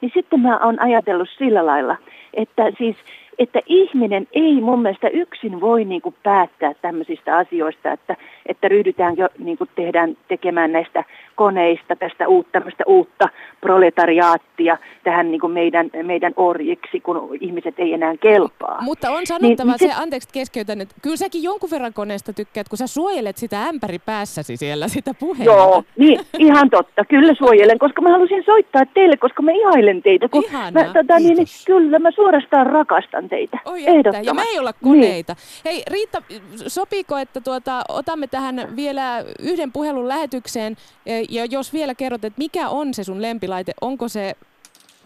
[0.00, 1.96] Niin sitten mä oon ajatellut sillä lailla,
[2.34, 2.96] että siis
[3.38, 8.16] että ihminen ei mun mielestä yksin voi niin kuin päättää tämmöisistä asioista, että,
[8.46, 13.28] että ryhdytään jo niin kuin tehdään, tekemään näistä koneista tästä uutta, tämmöistä uutta
[13.60, 18.78] proletariaattia tähän niin kuin meidän, meidän orjiksi, kun ihmiset ei enää kelpaa.
[18.82, 22.68] Mutta on sanottava niin, se, se, anteeksi keskeytän, että kyllä säkin jonkun verran koneesta tykkäät,
[22.68, 25.44] kun sä suojelet sitä ämpäri päässäsi siellä, sitä puhetta.
[25.44, 30.28] Joo, niin, ihan totta, kyllä suojelen, koska mä halusin soittaa teille, koska mä ihailen teitä.
[30.28, 30.84] Kun Ihanaa.
[30.84, 33.58] Mä, tota, niin, niin, kyllä, mä suorastaan rakastan teitä.
[33.64, 35.32] Oi että, ja me ei olla koneita.
[35.34, 35.62] Niin.
[35.64, 36.22] Hei Riitta,
[36.66, 42.38] sopiiko, että tuota, otamme tähän vielä yhden puhelun lähetykseen e, ja jos vielä kerrot, että
[42.38, 44.34] mikä on se sun lempilaite, onko se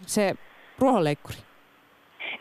[0.05, 0.35] se
[0.79, 1.37] ruohonleikkuri?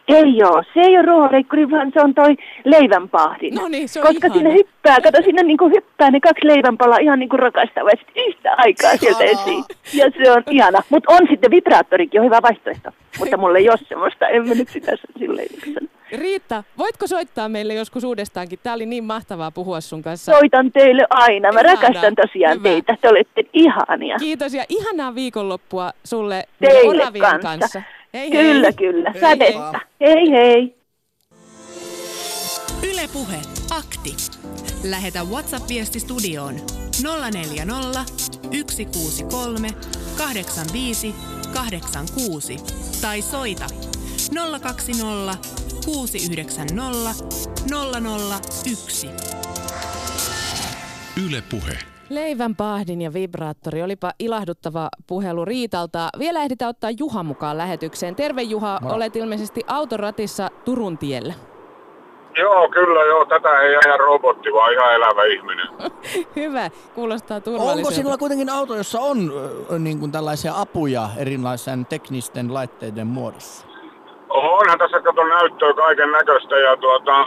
[0.08, 0.64] Ei ole.
[0.74, 3.50] Se ei ole ruohonleikkuri, vaan se on toi leivänpahdi.
[3.50, 4.34] No niin, se on Koska ihana.
[4.34, 9.24] sinne hyppää, kato sinne niinku hyppää ne kaksi leivänpalaa ihan niinku rakastavasti yhtä aikaa sieltä
[9.24, 9.64] esiin.
[9.94, 10.82] Ja se on ihana.
[10.90, 12.90] Mutta on sitten vibraattorikin, on hyvä vaihtoehto.
[13.18, 15.48] Mutta mulle ei ole semmoista, en mä nyt sitä silleen
[16.18, 18.58] Riitta, voitko soittaa meille joskus uudestaankin?
[18.62, 20.32] Tämä oli niin mahtavaa puhua sun kanssa.
[20.32, 21.52] Soitan teille aina.
[21.52, 21.74] Mä Ihanaa.
[21.82, 22.68] rakastan tosiaan Hyvä.
[22.68, 22.96] teitä.
[23.00, 24.16] Te olette ihania.
[24.18, 27.48] Kiitos ja ihanaa viikonloppua sulle teille kanssa.
[27.48, 27.82] kanssa.
[28.14, 28.72] Hei, kyllä, hei.
[28.72, 29.12] kyllä.
[29.20, 29.80] Sädettä.
[30.00, 30.76] Hei hei.
[32.92, 33.36] Ylepuhe
[33.70, 34.16] akti.
[34.84, 36.54] Lähetä WhatsApp-viesti studioon
[37.32, 39.68] 040 163
[40.18, 41.14] 85
[41.54, 42.56] 86
[43.00, 43.66] tai soita
[44.60, 45.36] 020
[45.84, 47.24] 690
[48.64, 49.08] 001.
[51.26, 51.89] Yle Puhe.
[52.10, 53.82] Leivän pahdin ja vibraattori.
[53.82, 56.08] Olipa ilahduttava puhelu Riitalta.
[56.18, 58.16] Vielä ehditään ottaa Juha mukaan lähetykseen.
[58.16, 58.94] Terve Juha, Moro.
[58.94, 61.34] olet ilmeisesti autoratissa Turun tiellä.
[62.38, 63.24] Joo, kyllä joo.
[63.24, 65.68] Tätä ei aja robotti, vaan ihan elävä ihminen.
[66.36, 67.78] Hyvä, kuulostaa turvalliselta.
[67.78, 69.32] Onko sinulla kuitenkin auto, jossa on
[69.78, 73.66] niin kuin tällaisia apuja erilaisen teknisten laitteiden muodossa?
[74.28, 77.26] Onhan tässä kato näyttöä kaiken näköistä ja tuota, ää,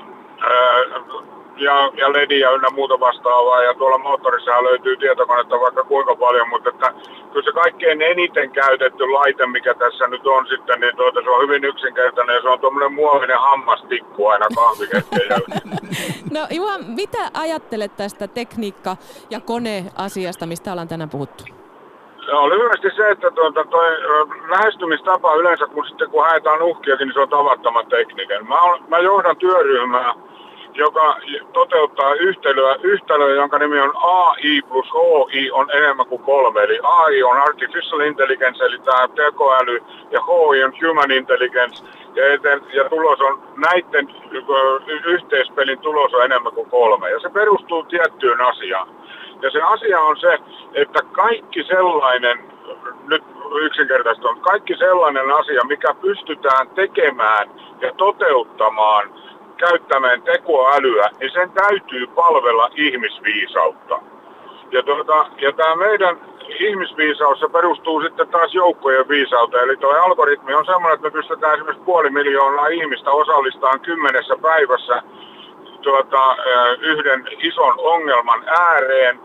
[1.57, 3.63] ja, ja lediä ynnä muuta vastaavaa.
[3.63, 6.93] Ja tuolla moottorissa löytyy tietokonetta vaikka kuinka paljon, mutta että
[7.31, 11.43] kyllä se kaikkein eniten käytetty laite, mikä tässä nyt on sitten, niin tuota, se on
[11.43, 15.41] hyvin yksinkertainen ja se on tuommoinen muovinen hammastikku aina kahviketteen
[16.33, 18.97] No Juha, mitä ajattelet tästä tekniikka-
[19.29, 21.43] ja koneasiasta, mistä ollaan tänään puhuttu?
[22.31, 23.91] No, lyhyesti se, että tuota, toi
[24.49, 28.47] lähestymistapa yleensä, kun, sitten, kun haetaan uhkiakin, niin se on tavattoman tekninen.
[28.47, 30.13] Mä, on, mä johdan työryhmää,
[30.73, 31.17] joka
[31.53, 36.63] toteuttaa yhtälöä, yhtälöä, jonka nimi on AI plus HI on enemmän kuin kolme.
[36.63, 42.61] Eli AI on Artificial Intelligence, eli tämä tekoäly, ja HI on Human Intelligence, ja, eten,
[42.73, 44.07] ja tulos on näiden
[45.05, 47.09] yhteispelin tulos on enemmän kuin kolme.
[47.09, 48.87] Ja se perustuu tiettyyn asiaan.
[49.41, 50.37] Ja se asia on se,
[50.73, 52.39] että kaikki sellainen,
[53.07, 53.23] nyt
[53.61, 57.49] yksinkertaisesti on, kaikki sellainen asia, mikä pystytään tekemään
[57.81, 59.09] ja toteuttamaan–
[59.57, 63.99] käyttämään tekoälyä, niin sen täytyy palvella ihmisviisautta.
[64.71, 66.17] Ja, tuota, ja tämä meidän
[66.59, 69.63] ihmisviisaus se perustuu sitten taas joukkojen viisauteen.
[69.63, 75.03] Eli tuo algoritmi on sellainen, että me pystytään esimerkiksi puoli miljoonaa ihmistä osallistamaan kymmenessä päivässä
[75.81, 76.35] tuota,
[76.79, 79.19] yhden ison ongelman ääreen,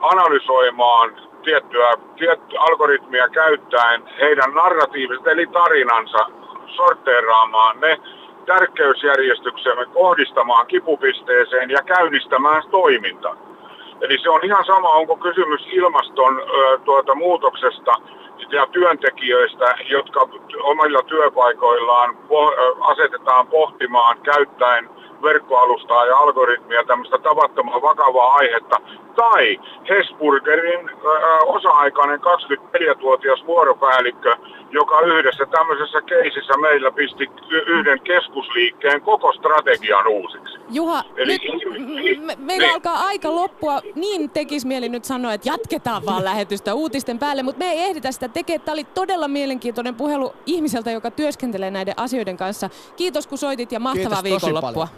[0.00, 6.26] analysoimaan tiettyä, tiettyä algoritmia käyttäen heidän narratiiviset eli tarinansa
[6.76, 8.00] sorteeraamaan ne
[8.44, 13.36] tärkeysjärjestyksemme kohdistamaan kipupisteeseen ja käynnistämään toiminta.
[14.00, 17.92] Eli se on ihan sama, onko kysymys ilmaston ö, tuota, muutoksesta
[18.50, 20.28] ja työntekijöistä, jotka
[20.62, 24.88] omilla työpaikoillaan po- asetetaan pohtimaan käyttäen
[25.24, 28.76] verkkoalustaa ja algoritmia tämmöistä tavattoman vakavaa aihetta.
[29.16, 30.90] Tai Hesburgerin
[31.46, 34.36] osa-aikainen 24-vuotias vuoropäällikkö,
[34.70, 37.30] joka yhdessä tämmöisessä keisissä meillä pisti
[37.66, 40.58] yhden keskusliikkeen koko strategian uusiksi.
[40.70, 41.38] Juha, Eli,
[42.02, 42.74] nyt me, meillä niin.
[42.74, 43.80] alkaa aika loppua.
[43.94, 48.12] Niin tekis mieli nyt sanoa, että jatketaan vaan lähetystä uutisten päälle, mutta me ei ehditä
[48.12, 48.60] sitä tekemään.
[48.60, 52.70] Tämä oli todella mielenkiintoinen puhelu ihmiseltä, joka työskentelee näiden asioiden kanssa.
[52.96, 54.88] Kiitos kun soitit ja mahtavaa Kiitos viikonloppua.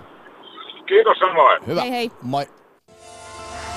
[0.87, 1.66] Kiitos samoin.
[1.66, 1.80] Hyvä.
[1.80, 2.11] Hei hei.
[2.22, 2.47] Moi.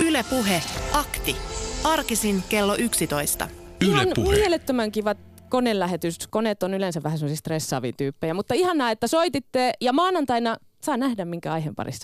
[0.07, 0.61] Yle Puhe.
[0.93, 1.35] Akti.
[1.83, 3.47] Arkisin kello 11.
[3.81, 4.35] Ihan Yle Puhe.
[4.35, 5.15] mielettömän kiva
[5.49, 6.27] konelähetys.
[6.27, 11.25] Koneet on yleensä vähän semmoisia stressaavia tyyppejä, mutta ihanaa, että soititte ja maanantaina saa nähdä,
[11.25, 11.97] minkä aiheen parissa